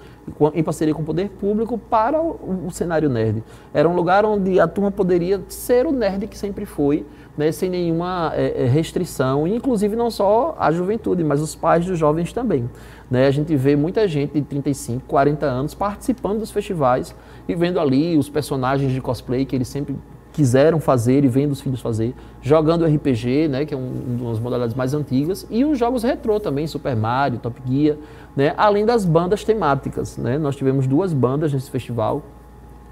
em 0.53 0.63
parceria 0.63 0.93
com 0.93 1.03
o 1.03 1.05
poder 1.05 1.29
público 1.29 1.77
para 1.77 2.19
o, 2.19 2.69
cenário 2.71 3.07
nerd. 3.07 3.43
Era 3.73 3.87
um 3.87 3.95
lugar 3.95 4.25
onde 4.25 4.59
a 4.59 4.67
turma 4.67 4.91
poderia 4.91 5.41
ser 5.47 5.85
o 5.85 5.91
nerd 5.91 6.27
que 6.27 6.37
sempre 6.37 6.65
foi, 6.65 7.05
né, 7.37 7.51
sem 7.51 7.69
nenhuma 7.69 8.31
é, 8.35 8.65
restrição, 8.65 9.45
inclusive 9.47 9.95
não 9.95 10.09
só 10.09 10.55
a 10.57 10.71
juventude, 10.71 11.23
mas 11.23 11.41
os 11.41 11.55
pais 11.55 11.85
dos 11.85 11.97
jovens 11.97 12.31
também. 12.31 12.69
Né? 13.09 13.27
A 13.27 13.31
gente 13.31 13.55
vê 13.55 13.75
muita 13.75 14.07
gente 14.07 14.33
de 14.33 14.41
35, 14.41 15.03
40 15.07 15.45
anos 15.45 15.73
participando 15.73 16.39
dos 16.39 16.51
festivais 16.51 17.15
e 17.47 17.55
vendo 17.55 17.79
ali 17.79 18.17
os 18.17 18.29
personagens 18.29 18.91
de 18.91 19.01
cosplay 19.01 19.45
que 19.45 19.55
eles 19.55 19.67
sempre 19.67 19.95
quiseram 20.35 20.81
fazer 20.81 21.23
e 21.23 21.29
vendo 21.29 21.53
os 21.53 21.61
filhos 21.61 21.79
fazer, 21.79 22.13
jogando 22.41 22.85
RPG, 22.85 23.47
né, 23.47 23.65
que 23.65 23.73
é 23.73 23.77
um, 23.77 24.17
uma 24.19 24.31
das 24.31 24.39
modalidades 24.39 24.75
mais 24.75 24.93
antigas, 24.93 25.47
e 25.49 25.63
os 25.63 25.79
jogos 25.79 26.03
retrô 26.03 26.41
também, 26.41 26.67
Super 26.67 26.93
Mario, 26.93 27.39
Top 27.39 27.57
Gear, 27.65 27.95
né, 28.35 28.53
além 28.57 28.85
das 28.85 29.05
bandas 29.05 29.45
temáticas. 29.45 30.17
Né? 30.17 30.37
Nós 30.37 30.57
tivemos 30.57 30.87
duas 30.87 31.13
bandas 31.13 31.53
nesse 31.53 31.71
festival, 31.71 32.21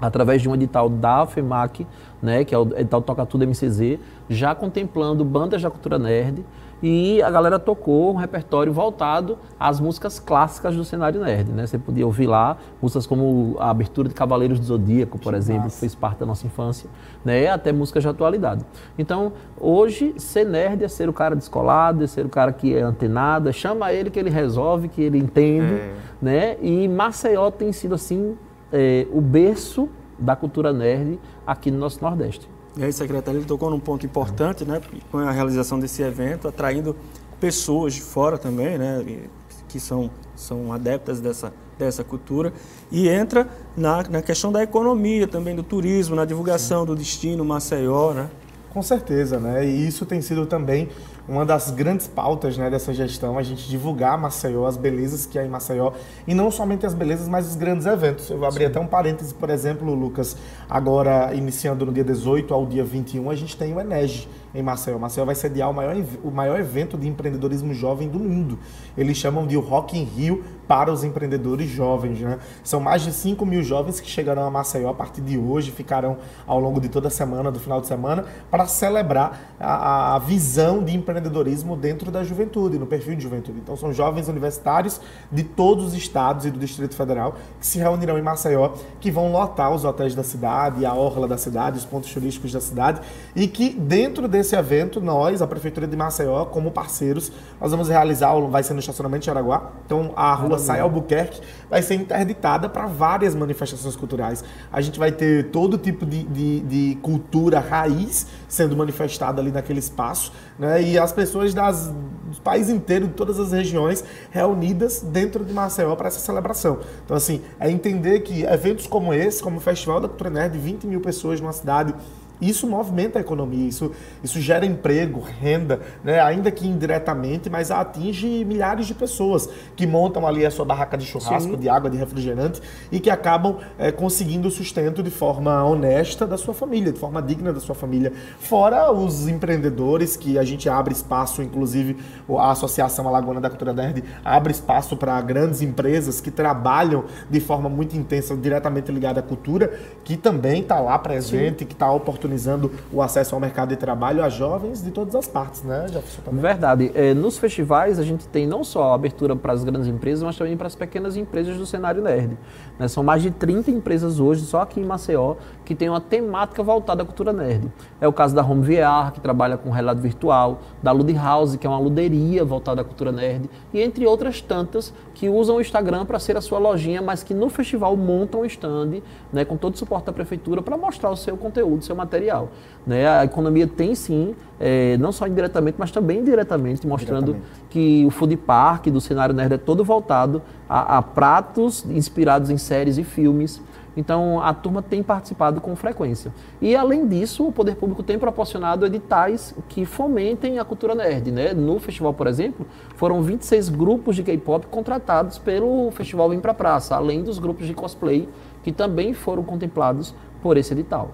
através 0.06 0.42
de 0.42 0.48
um 0.48 0.54
edital 0.54 0.88
da 0.88 1.26
FEMAC, 1.26 1.86
né, 2.22 2.44
que 2.44 2.54
é 2.54 2.58
o 2.58 2.62
edital 2.76 3.02
Toca 3.02 3.26
Tudo 3.26 3.46
MCZ, 3.46 3.98
já 4.28 4.54
contemplando 4.54 5.24
bandas 5.24 5.60
da 5.62 5.70
cultura 5.70 5.98
nerd, 5.98 6.44
e 6.82 7.22
a 7.22 7.30
galera 7.30 7.58
tocou 7.58 8.12
um 8.12 8.16
repertório 8.16 8.70
voltado 8.70 9.38
às 9.58 9.80
músicas 9.80 10.18
clássicas 10.18 10.76
do 10.76 10.84
cenário 10.84 11.18
nerd, 11.18 11.50
né? 11.50 11.66
Você 11.66 11.78
podia 11.78 12.04
ouvir 12.04 12.26
lá 12.26 12.58
músicas 12.82 13.06
como 13.06 13.56
a 13.58 13.70
abertura 13.70 14.06
de 14.06 14.14
Cavaleiros 14.14 14.60
do 14.60 14.66
Zodíaco, 14.66 15.18
por 15.18 15.32
que 15.32 15.38
exemplo, 15.38 15.62
massa. 15.62 15.76
que 15.76 15.80
fez 15.80 15.94
parte 15.94 16.18
da 16.18 16.26
nossa 16.26 16.46
infância, 16.46 16.90
né? 17.24 17.48
Até 17.48 17.72
músicas 17.72 18.02
de 18.02 18.10
atualidade. 18.10 18.66
Então, 18.98 19.32
hoje, 19.58 20.14
ser 20.18 20.44
nerd 20.44 20.84
é 20.84 20.88
ser 20.88 21.08
o 21.08 21.12
cara 21.14 21.34
descolado, 21.34 22.04
é 22.04 22.06
ser 22.06 22.26
o 22.26 22.28
cara 22.28 22.52
que 22.52 22.76
é 22.76 22.82
antenado, 22.82 23.48
é 23.48 23.52
chama 23.52 23.90
ele 23.90 24.10
que 24.10 24.18
ele 24.18 24.30
resolve, 24.30 24.88
que 24.88 25.00
ele 25.00 25.16
entende, 25.16 25.74
é. 25.74 25.94
né? 26.20 26.56
E 26.60 26.86
Maceió 26.86 27.50
tem 27.50 27.72
sido, 27.72 27.94
assim, 27.94 28.36
é, 28.74 29.06
o 29.12 29.20
berço 29.20 29.88
da 30.18 30.34
cultura 30.34 30.72
nerd 30.72 31.20
aqui 31.46 31.70
no 31.70 31.78
nosso 31.78 32.02
Nordeste. 32.02 32.50
E 32.76 32.82
aí, 32.82 32.92
secretário, 32.92 33.38
ele 33.38 33.46
tocou 33.46 33.70
num 33.70 33.78
ponto 33.78 34.04
importante, 34.04 34.64
né, 34.64 34.80
com 35.10 35.18
a 35.18 35.30
realização 35.30 35.78
desse 35.78 36.02
evento, 36.02 36.48
atraindo 36.48 36.96
pessoas 37.38 37.94
de 37.94 38.02
fora 38.02 38.36
também, 38.36 38.76
né, 38.76 39.22
que 39.68 39.78
são, 39.78 40.10
são 40.34 40.72
adeptas 40.72 41.20
dessa, 41.20 41.52
dessa 41.78 42.02
cultura, 42.02 42.52
e 42.90 43.08
entra 43.08 43.48
na, 43.76 44.02
na 44.02 44.22
questão 44.22 44.50
da 44.50 44.60
economia 44.60 45.28
também, 45.28 45.54
do 45.54 45.62
turismo, 45.62 46.16
na 46.16 46.24
divulgação 46.24 46.80
Sim. 46.80 46.86
do 46.86 46.96
destino 46.96 47.44
Maceió, 47.44 48.12
né? 48.12 48.28
Com 48.72 48.82
certeza, 48.82 49.38
né, 49.38 49.64
e 49.64 49.86
isso 49.86 50.04
tem 50.04 50.20
sido 50.20 50.46
também 50.46 50.88
uma 51.28 51.44
das 51.44 51.70
grandes 51.70 52.06
pautas 52.06 52.56
né, 52.56 52.68
dessa 52.68 52.92
gestão, 52.92 53.38
a 53.38 53.42
gente 53.42 53.68
divulgar 53.68 54.18
Maceió, 54.18 54.66
as 54.66 54.76
belezas 54.76 55.24
que 55.26 55.38
há 55.38 55.44
em 55.44 55.48
Maceió, 55.48 55.92
e 56.26 56.34
não 56.34 56.50
somente 56.50 56.84
as 56.84 56.94
belezas, 56.94 57.28
mas 57.28 57.48
os 57.48 57.56
grandes 57.56 57.86
eventos. 57.86 58.28
Eu 58.28 58.38
vou 58.38 58.46
abrir 58.46 58.64
Sim. 58.64 58.70
até 58.70 58.80
um 58.80 58.86
parêntese, 58.86 59.32
por 59.32 59.50
exemplo, 59.50 59.94
Lucas, 59.94 60.36
agora 60.68 61.34
iniciando 61.34 61.86
no 61.86 61.92
dia 61.92 62.04
18 62.04 62.52
ao 62.52 62.66
dia 62.66 62.84
21, 62.84 63.30
a 63.30 63.34
gente 63.34 63.56
tem 63.56 63.74
o 63.74 63.80
Enege 63.80 64.28
em 64.54 64.62
Maceió. 64.62 64.98
Maceió 64.98 65.24
vai 65.24 65.34
sediar 65.34 65.70
o 65.70 65.74
maior, 65.74 65.96
o 66.22 66.30
maior 66.30 66.60
evento 66.60 66.96
de 66.96 67.08
empreendedorismo 67.08 67.74
jovem 67.74 68.08
do 68.08 68.18
mundo. 68.18 68.58
Eles 68.96 69.16
chamam 69.16 69.46
de 69.46 69.56
Rock 69.56 69.98
in 69.98 70.04
Rio 70.04 70.44
para 70.68 70.92
os 70.92 71.04
empreendedores 71.04 71.68
jovens. 71.68 72.20
Né? 72.20 72.38
São 72.62 72.80
mais 72.80 73.02
de 73.02 73.12
5 73.12 73.44
mil 73.44 73.62
jovens 73.62 74.00
que 74.00 74.08
chegarão 74.08 74.44
a 74.46 74.50
Maceió 74.50 74.90
a 74.90 74.94
partir 74.94 75.20
de 75.20 75.36
hoje, 75.36 75.70
ficarão 75.70 76.18
ao 76.46 76.58
longo 76.60 76.80
de 76.80 76.88
toda 76.88 77.08
a 77.08 77.10
semana, 77.10 77.50
do 77.50 77.58
final 77.58 77.80
de 77.80 77.86
semana, 77.86 78.24
para 78.50 78.66
celebrar 78.66 79.54
a, 79.58 80.14
a 80.14 80.18
visão 80.18 80.82
de 80.82 80.94
empreendedorismo 80.94 81.76
dentro 81.76 82.10
da 82.10 82.22
juventude, 82.22 82.78
no 82.78 82.86
perfil 82.86 83.16
de 83.16 83.22
juventude. 83.22 83.58
Então, 83.58 83.76
são 83.76 83.92
jovens 83.92 84.28
universitários 84.28 85.00
de 85.30 85.42
todos 85.42 85.86
os 85.86 85.94
estados 85.94 86.46
e 86.46 86.50
do 86.50 86.58
Distrito 86.58 86.94
Federal 86.94 87.34
que 87.60 87.66
se 87.66 87.78
reunirão 87.78 88.18
em 88.18 88.22
Maceió, 88.22 88.72
que 89.00 89.10
vão 89.10 89.32
lotar 89.32 89.72
os 89.72 89.84
hotéis 89.84 90.14
da 90.14 90.22
cidade, 90.22 90.86
a 90.86 90.94
orla 90.94 91.26
da 91.26 91.36
cidade, 91.36 91.78
os 91.78 91.84
pontos 91.84 92.12
turísticos 92.12 92.52
da 92.52 92.60
cidade, 92.60 93.00
e 93.34 93.46
que 93.46 93.70
dentro 93.70 94.28
desse 94.28 94.43
evento, 94.52 95.00
nós, 95.00 95.40
a 95.40 95.46
Prefeitura 95.46 95.86
de 95.86 95.96
Maceió, 95.96 96.44
como 96.46 96.72
parceiros, 96.72 97.30
nós 97.60 97.70
vamos 97.70 97.88
realizar, 97.88 98.34
vai 98.50 98.64
ser 98.64 98.74
no 98.74 98.80
estacionamento 98.80 99.22
de 99.22 99.30
Araguá, 99.30 99.70
então 99.86 100.12
a 100.16 100.34
rua 100.34 100.58
Sai 100.58 100.80
Albuquerque 100.80 101.40
vai 101.70 101.80
ser 101.82 101.94
interditada 101.94 102.68
para 102.68 102.86
várias 102.86 103.34
manifestações 103.34 103.94
culturais. 103.94 104.42
A 104.72 104.80
gente 104.80 104.98
vai 104.98 105.12
ter 105.12 105.50
todo 105.50 105.78
tipo 105.78 106.04
de, 106.04 106.24
de, 106.24 106.60
de 106.60 106.98
cultura 107.00 107.60
raiz 107.60 108.26
sendo 108.48 108.76
manifestada 108.76 109.40
ali 109.40 109.50
naquele 109.50 109.78
espaço, 109.78 110.32
né? 110.58 110.82
E 110.82 110.98
as 110.98 111.12
pessoas 111.12 111.54
das, 111.54 111.88
do 111.88 112.40
país 112.42 112.68
inteiro, 112.68 113.06
de 113.06 113.14
todas 113.14 113.38
as 113.38 113.52
regiões, 113.52 114.04
reunidas 114.30 115.00
dentro 115.00 115.44
de 115.44 115.52
Maceió 115.52 115.94
para 115.94 116.08
essa 116.08 116.20
celebração. 116.20 116.78
Então, 117.04 117.16
assim, 117.16 117.42
é 117.60 117.70
entender 117.70 118.20
que 118.20 118.44
eventos 118.44 118.86
como 118.86 119.12
esse, 119.12 119.42
como 119.42 119.58
o 119.58 119.60
Festival 119.60 120.00
da 120.00 120.08
Cultura 120.08 120.30
Nerd, 120.30 120.58
20 120.58 120.86
mil 120.86 121.00
pessoas 121.00 121.40
numa 121.40 121.52
cidade 121.52 121.94
isso 122.40 122.66
movimenta 122.66 123.18
a 123.18 123.20
economia, 123.20 123.68
isso, 123.68 123.92
isso 124.22 124.40
gera 124.40 124.66
emprego, 124.66 125.20
renda, 125.20 125.80
né? 126.02 126.20
ainda 126.20 126.50
que 126.50 126.66
indiretamente, 126.66 127.48
mas 127.48 127.70
atinge 127.70 128.44
milhares 128.44 128.86
de 128.86 128.94
pessoas 128.94 129.48
que 129.76 129.86
montam 129.86 130.26
ali 130.26 130.44
a 130.44 130.50
sua 130.50 130.64
barraca 130.64 130.96
de 130.96 131.06
churrasco, 131.06 131.52
Sim. 131.52 131.58
de 131.58 131.68
água, 131.68 131.88
de 131.88 131.96
refrigerante 131.96 132.60
e 132.90 132.98
que 132.98 133.08
acabam 133.08 133.58
é, 133.78 133.92
conseguindo 133.92 134.48
o 134.48 134.50
sustento 134.50 135.02
de 135.02 135.10
forma 135.10 135.64
honesta 135.64 136.26
da 136.26 136.36
sua 136.36 136.52
família, 136.52 136.92
de 136.92 136.98
forma 136.98 137.22
digna 137.22 137.52
da 137.52 137.60
sua 137.60 137.74
família. 137.74 138.12
Fora 138.38 138.92
os 138.92 139.28
empreendedores 139.28 140.16
que 140.16 140.38
a 140.38 140.44
gente 140.44 140.68
abre 140.68 140.92
espaço, 140.92 141.42
inclusive 141.42 141.96
a 142.38 142.50
Associação 142.50 143.06
Alagoana 143.08 143.40
da 143.40 143.48
Cultura 143.48 143.72
Nerd 143.72 144.02
abre 144.24 144.52
espaço 144.52 144.96
para 144.96 145.20
grandes 145.20 145.62
empresas 145.62 146.20
que 146.20 146.30
trabalham 146.30 147.04
de 147.30 147.40
forma 147.40 147.68
muito 147.68 147.96
intensa, 147.96 148.36
diretamente 148.36 148.90
ligada 148.90 149.20
à 149.20 149.22
cultura, 149.22 149.72
que 150.02 150.16
também 150.16 150.60
está 150.62 150.80
lá 150.80 150.98
presente, 150.98 151.60
Sim. 151.60 151.66
que 151.66 151.72
está 151.72 151.90
oportunizando 151.90 152.23
oportunizando 152.24 152.70
o 152.92 153.02
acesso 153.02 153.34
ao 153.34 153.40
mercado 153.40 153.68
de 153.68 153.76
trabalho 153.76 154.24
a 154.24 154.28
jovens 154.28 154.82
de 154.82 154.90
todas 154.90 155.14
as 155.14 155.28
partes, 155.28 155.62
né, 155.62 155.86
Jefferson? 155.88 156.22
Verdade. 156.32 156.90
É, 156.94 157.12
nos 157.12 157.38
festivais 157.38 157.98
a 157.98 158.02
gente 158.02 158.26
tem 158.28 158.46
não 158.46 158.64
só 158.64 158.90
a 158.90 158.94
abertura 158.94 159.36
para 159.36 159.52
as 159.52 159.62
grandes 159.62 159.86
empresas, 159.86 160.22
mas 160.22 160.36
também 160.36 160.56
para 160.56 160.66
as 160.66 160.74
pequenas 160.74 161.16
empresas 161.16 161.56
do 161.56 161.66
cenário 161.66 162.02
nerd. 162.02 162.36
Né? 162.78 162.88
São 162.88 163.02
mais 163.02 163.22
de 163.22 163.30
30 163.30 163.70
empresas 163.70 164.18
hoje, 164.18 164.44
só 164.44 164.62
aqui 164.62 164.80
em 164.80 164.84
Maceió, 164.84 165.34
que 165.64 165.74
tem 165.74 165.88
uma 165.88 166.00
temática 166.00 166.62
voltada 166.62 167.02
à 167.02 167.06
cultura 167.06 167.32
nerd. 167.32 167.72
É 168.00 168.06
o 168.06 168.12
caso 168.12 168.34
da 168.34 168.44
Home 168.44 168.62
VR, 168.62 169.12
que 169.12 169.20
trabalha 169.20 169.56
com 169.56 169.70
relato 169.70 170.00
virtual, 170.00 170.60
da 170.82 170.92
Lude 170.92 171.14
House, 171.14 171.56
que 171.56 171.66
é 171.66 171.70
uma 171.70 171.78
luderia 171.78 172.44
voltada 172.44 172.82
à 172.82 172.84
cultura 172.84 173.10
nerd, 173.10 173.48
e 173.72 173.80
entre 173.80 174.06
outras 174.06 174.40
tantas 174.40 174.92
que 175.14 175.28
usam 175.28 175.56
o 175.56 175.60
Instagram 175.60 176.04
para 176.04 176.18
ser 176.18 176.36
a 176.36 176.40
sua 176.40 176.58
lojinha, 176.58 177.00
mas 177.00 177.22
que 177.22 177.32
no 177.32 177.48
festival 177.48 177.96
montam 177.96 178.42
um 178.42 178.44
stand 178.44 179.00
né, 179.32 179.44
com 179.44 179.56
todo 179.56 179.74
o 179.74 179.78
suporte 179.78 180.06
da 180.06 180.12
prefeitura 180.12 180.60
para 180.60 180.76
mostrar 180.76 181.10
o 181.10 181.16
seu 181.16 181.36
conteúdo, 181.36 181.80
o 181.80 181.84
seu 181.84 181.96
material. 181.96 182.48
Né? 182.86 183.08
A 183.08 183.24
economia 183.24 183.66
tem 183.66 183.94
sim, 183.94 184.34
é, 184.60 184.96
não 184.98 185.12
só 185.12 185.26
indiretamente, 185.26 185.76
mas 185.78 185.90
também 185.90 186.22
diretamente, 186.22 186.86
mostrando 186.86 187.32
diretamente. 187.32 187.66
que 187.70 188.04
o 188.06 188.10
food 188.10 188.36
park 188.36 188.86
do 188.88 189.00
cenário 189.00 189.34
nerd 189.34 189.54
é 189.54 189.58
todo 189.58 189.84
voltado 189.84 190.42
a, 190.68 190.98
a 190.98 191.02
pratos 191.02 191.84
inspirados 191.86 192.50
em 192.50 192.58
séries 192.58 192.98
e 192.98 193.04
filmes. 193.04 193.62
Então 193.96 194.40
a 194.40 194.52
turma 194.52 194.82
tem 194.82 195.02
participado 195.02 195.60
com 195.60 195.74
frequência. 195.76 196.32
E 196.60 196.74
além 196.74 197.06
disso, 197.06 197.46
o 197.46 197.52
poder 197.52 197.76
público 197.76 198.02
tem 198.02 198.18
proporcionado 198.18 198.86
editais 198.86 199.54
que 199.68 199.84
fomentem 199.84 200.58
a 200.58 200.64
cultura 200.64 200.94
nerd. 200.94 201.30
Né? 201.30 201.52
No 201.52 201.78
festival, 201.78 202.12
por 202.12 202.26
exemplo, 202.26 202.66
foram 202.96 203.22
26 203.22 203.68
grupos 203.68 204.16
de 204.16 204.22
K-pop 204.22 204.66
contratados 204.66 205.38
pelo 205.38 205.90
festival 205.92 206.28
Vem 206.28 206.40
Pra 206.40 206.54
Praça, 206.54 206.96
além 206.96 207.22
dos 207.22 207.38
grupos 207.38 207.66
de 207.66 207.74
cosplay 207.74 208.28
que 208.62 208.72
também 208.72 209.12
foram 209.12 209.44
contemplados 209.44 210.14
por 210.42 210.56
esse 210.56 210.72
edital. 210.72 211.10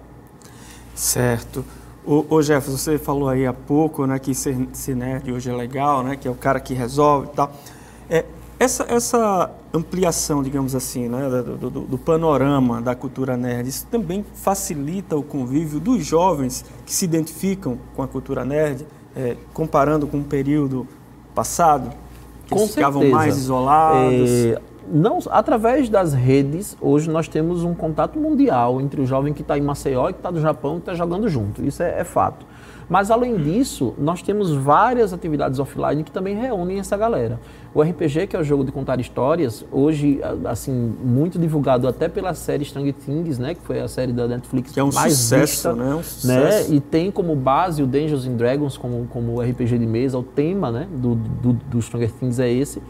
Certo. 0.95 1.65
O, 2.07 2.25
o 2.35 2.43
Jefferson, 2.43 2.79
você 2.79 2.99
falou 2.99 3.29
aí 3.29 3.47
há 3.47 3.53
pouco 3.53 4.07
né, 4.07 4.19
que 4.19 4.35
ser, 4.35 4.57
ser 4.73 4.97
nerd 4.97 5.31
hoje 5.31 5.51
é 5.51 5.53
legal, 5.53 6.03
né, 6.03 6.17
que 6.17 6.27
é 6.27 6.31
o 6.31 6.35
cara 6.35 6.59
que 6.61 6.73
resolve 6.73 7.29
e 7.33 7.37
tal. 7.37 7.53
É, 8.09 8.25
essa, 8.61 8.85
essa 8.91 9.51
ampliação, 9.73 10.43
digamos 10.43 10.75
assim, 10.75 11.09
né, 11.09 11.31
do, 11.31 11.57
do, 11.57 11.81
do, 11.81 11.99
panorama 11.99 12.83
da 12.83 12.95
cultura 12.95 13.35
nerd, 13.35 13.67
isso 13.71 13.87
também 13.87 14.23
facilita 14.35 15.17
o 15.17 15.23
convívio 15.23 15.81
dos 15.81 16.05
jovens 16.05 16.63
que 16.85 16.93
se 16.93 17.07
identificam 17.07 17.79
com 17.97 18.03
a 18.03 18.07
cultura 18.07 18.45
nerd, 18.45 18.87
é, 19.17 19.35
comparando 19.55 20.07
com 20.07 20.19
o 20.19 20.25
período 20.25 20.87
passado, 21.35 21.91
que 22.45 22.55
com 22.55 22.69
ficavam 22.69 23.09
mais 23.09 23.39
isolados. 23.39 24.29
É, 24.31 24.61
não, 24.93 25.21
através 25.31 25.89
das 25.89 26.13
redes, 26.13 26.77
hoje 26.83 27.09
nós 27.09 27.29
temos 27.29 27.65
um 27.65 27.75
contato 27.75 28.19
mundial 28.19 28.79
entre 28.79 29.01
o 29.01 29.07
jovem 29.07 29.33
que 29.33 29.41
está 29.41 29.57
em 29.57 29.63
Maceió 29.63 30.11
e 30.11 30.13
que 30.13 30.19
está 30.19 30.31
no 30.31 30.41
Japão 30.41 30.75
e 30.75 30.79
está 30.81 30.93
jogando 30.93 31.31
junto. 31.31 31.65
Isso 31.65 31.83
é, 31.83 32.01
é 32.01 32.05
fato. 32.05 32.45
Mas 32.91 33.09
além 33.09 33.37
disso, 33.37 33.95
nós 33.97 34.21
temos 34.21 34.53
várias 34.53 35.13
atividades 35.13 35.61
offline 35.61 36.03
que 36.03 36.11
também 36.11 36.35
reúnem 36.35 36.81
essa 36.81 36.97
galera. 36.97 37.39
O 37.73 37.81
RPG, 37.81 38.27
que 38.27 38.35
é 38.35 38.41
o 38.41 38.43
jogo 38.43 38.65
de 38.65 38.73
contar 38.73 38.99
histórias, 38.99 39.65
hoje, 39.71 40.21
assim, 40.45 40.73
muito 41.01 41.39
divulgado 41.39 41.87
até 41.87 42.09
pela 42.09 42.35
série 42.35 42.65
Stranger 42.65 42.93
Things, 42.93 43.39
né? 43.39 43.55
Que 43.55 43.61
foi 43.63 43.79
a 43.79 43.87
série 43.87 44.13
da 44.13 44.27
Netflix 44.27 44.73
que 44.73 44.81
é 44.81 44.83
um 44.83 44.91
mais 44.93 45.13
sucesso, 45.13 45.53
vista, 45.53 45.73
né? 45.73 45.95
Um 45.95 45.99
né? 45.99 46.03
sucesso. 46.03 46.71
Né? 46.71 46.77
E 46.77 46.81
tem 46.81 47.13
como 47.13 47.37
base 47.37 47.81
o 47.81 47.87
Dungeons 47.87 48.27
and 48.27 48.35
Dragons 48.35 48.77
como, 48.77 49.07
como 49.07 49.41
RPG 49.41 49.79
de 49.79 49.87
mesa, 49.87 50.19
o 50.19 50.25
tema, 50.25 50.73
né? 50.73 50.89
Do, 50.91 51.15
do, 51.15 51.53
do 51.53 51.81
Stranger 51.81 52.11
Things 52.11 52.41
é 52.41 52.51
esse. 52.51 52.83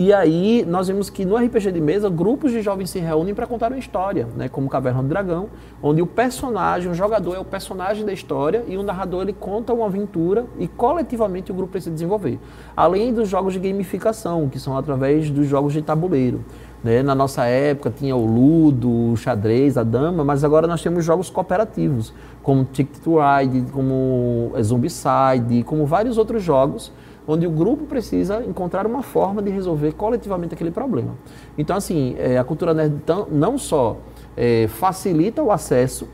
E 0.00 0.12
aí 0.12 0.64
nós 0.64 0.86
vemos 0.86 1.10
que 1.10 1.24
no 1.24 1.34
RPG 1.34 1.72
de 1.72 1.80
mesa, 1.80 2.08
grupos 2.08 2.52
de 2.52 2.62
jovens 2.62 2.88
se 2.88 3.00
reúnem 3.00 3.34
para 3.34 3.48
contar 3.48 3.72
uma 3.72 3.80
história, 3.80 4.28
né? 4.36 4.48
como 4.48 4.68
Caverna 4.68 5.02
do 5.02 5.08
Dragão, 5.08 5.48
onde 5.82 6.00
o 6.00 6.06
personagem, 6.06 6.88
o 6.88 6.94
jogador 6.94 7.34
é 7.34 7.40
o 7.40 7.44
personagem 7.44 8.04
da 8.06 8.12
história 8.12 8.62
e 8.68 8.76
o 8.76 8.84
narrador 8.84 9.22
ele 9.22 9.32
conta 9.32 9.74
uma 9.74 9.86
aventura 9.86 10.46
e 10.56 10.68
coletivamente 10.68 11.50
o 11.50 11.54
grupo 11.54 11.72
precisa 11.72 11.92
desenvolver. 11.92 12.38
Além 12.76 13.12
dos 13.12 13.28
jogos 13.28 13.54
de 13.54 13.58
gamificação, 13.58 14.48
que 14.48 14.60
são 14.60 14.78
através 14.78 15.32
dos 15.32 15.48
jogos 15.48 15.72
de 15.72 15.82
tabuleiro. 15.82 16.44
Né? 16.84 17.02
Na 17.02 17.16
nossa 17.16 17.46
época 17.46 17.90
tinha 17.90 18.14
o 18.14 18.24
Ludo, 18.24 19.10
o 19.10 19.16
xadrez, 19.16 19.76
a 19.76 19.82
dama, 19.82 20.22
mas 20.22 20.44
agora 20.44 20.68
nós 20.68 20.80
temos 20.80 21.04
jogos 21.04 21.28
cooperativos, 21.28 22.14
como 22.40 22.64
Ticket 22.64 23.02
to 23.02 23.16
Ride, 23.18 23.72
como 23.72 24.52
Zombicide, 24.62 25.64
como 25.64 25.84
vários 25.86 26.18
outros 26.18 26.40
jogos 26.40 26.92
onde 27.28 27.46
o 27.46 27.50
grupo 27.50 27.84
precisa 27.84 28.42
encontrar 28.42 28.86
uma 28.86 29.02
forma 29.02 29.42
de 29.42 29.50
resolver 29.50 29.92
coletivamente 29.92 30.54
aquele 30.54 30.70
problema. 30.70 31.14
Então, 31.58 31.76
assim, 31.76 32.16
é, 32.18 32.38
a 32.38 32.42
cultura 32.42 32.72
nerd 32.72 33.02
não 33.30 33.58
só 33.58 33.98
é, 34.34 34.66
facilita 34.66 35.42
o 35.42 35.52
acesso 35.52 36.08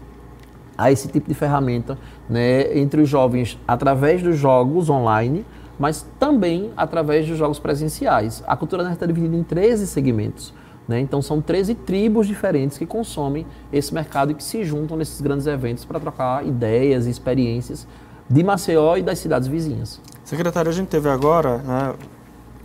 a 0.77 0.91
esse 0.91 1.07
tipo 1.07 1.29
de 1.29 1.35
ferramenta 1.35 1.97
né, 2.29 2.77
entre 2.77 3.01
os 3.01 3.09
jovens 3.09 3.57
através 3.67 4.23
dos 4.23 4.37
jogos 4.37 4.91
online, 4.91 5.47
mas 5.79 6.05
também 6.19 6.73
através 6.77 7.29
dos 7.29 7.39
jogos 7.39 7.61
presenciais. 7.61 8.43
A 8.45 8.57
cultura 8.57 8.83
nerd 8.83 8.95
está 8.95 9.07
dividida 9.07 9.37
em 9.37 9.45
13 9.45 9.87
segmentos. 9.87 10.53
Né? 10.89 10.99
Então 11.01 11.23
são 11.23 11.41
13 11.41 11.77
tribos 11.77 12.27
diferentes 12.27 12.77
que 12.77 12.85
consomem 12.85 13.47
esse 13.73 13.95
mercado 13.95 14.33
e 14.33 14.35
que 14.35 14.43
se 14.43 14.65
juntam 14.65 14.97
nesses 14.97 15.21
grandes 15.21 15.47
eventos 15.47 15.85
para 15.85 16.01
trocar 16.01 16.45
ideias 16.45 17.07
e 17.07 17.11
experiências 17.11 17.87
de 18.29 18.43
Maceió 18.43 18.97
e 18.97 19.03
das 19.03 19.19
cidades 19.19 19.47
vizinhas. 19.47 20.01
Secretário, 20.25 20.71
a 20.71 20.75
gente 20.75 20.89
teve 20.89 21.09
agora, 21.09 21.59
né, 21.59 21.95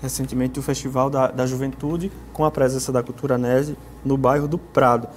recentemente, 0.02 0.58
o 0.60 0.62
Festival 0.62 1.10
da, 1.10 1.28
da 1.28 1.46
Juventude 1.46 2.12
com 2.32 2.46
a 2.46 2.52
presença 2.52 2.92
da 2.92 3.04
Cultura 3.04 3.38
Nerd 3.38 3.78
no 4.04 4.18
bairro 4.18 4.48
do 4.48 4.58
Prado. 4.58 5.10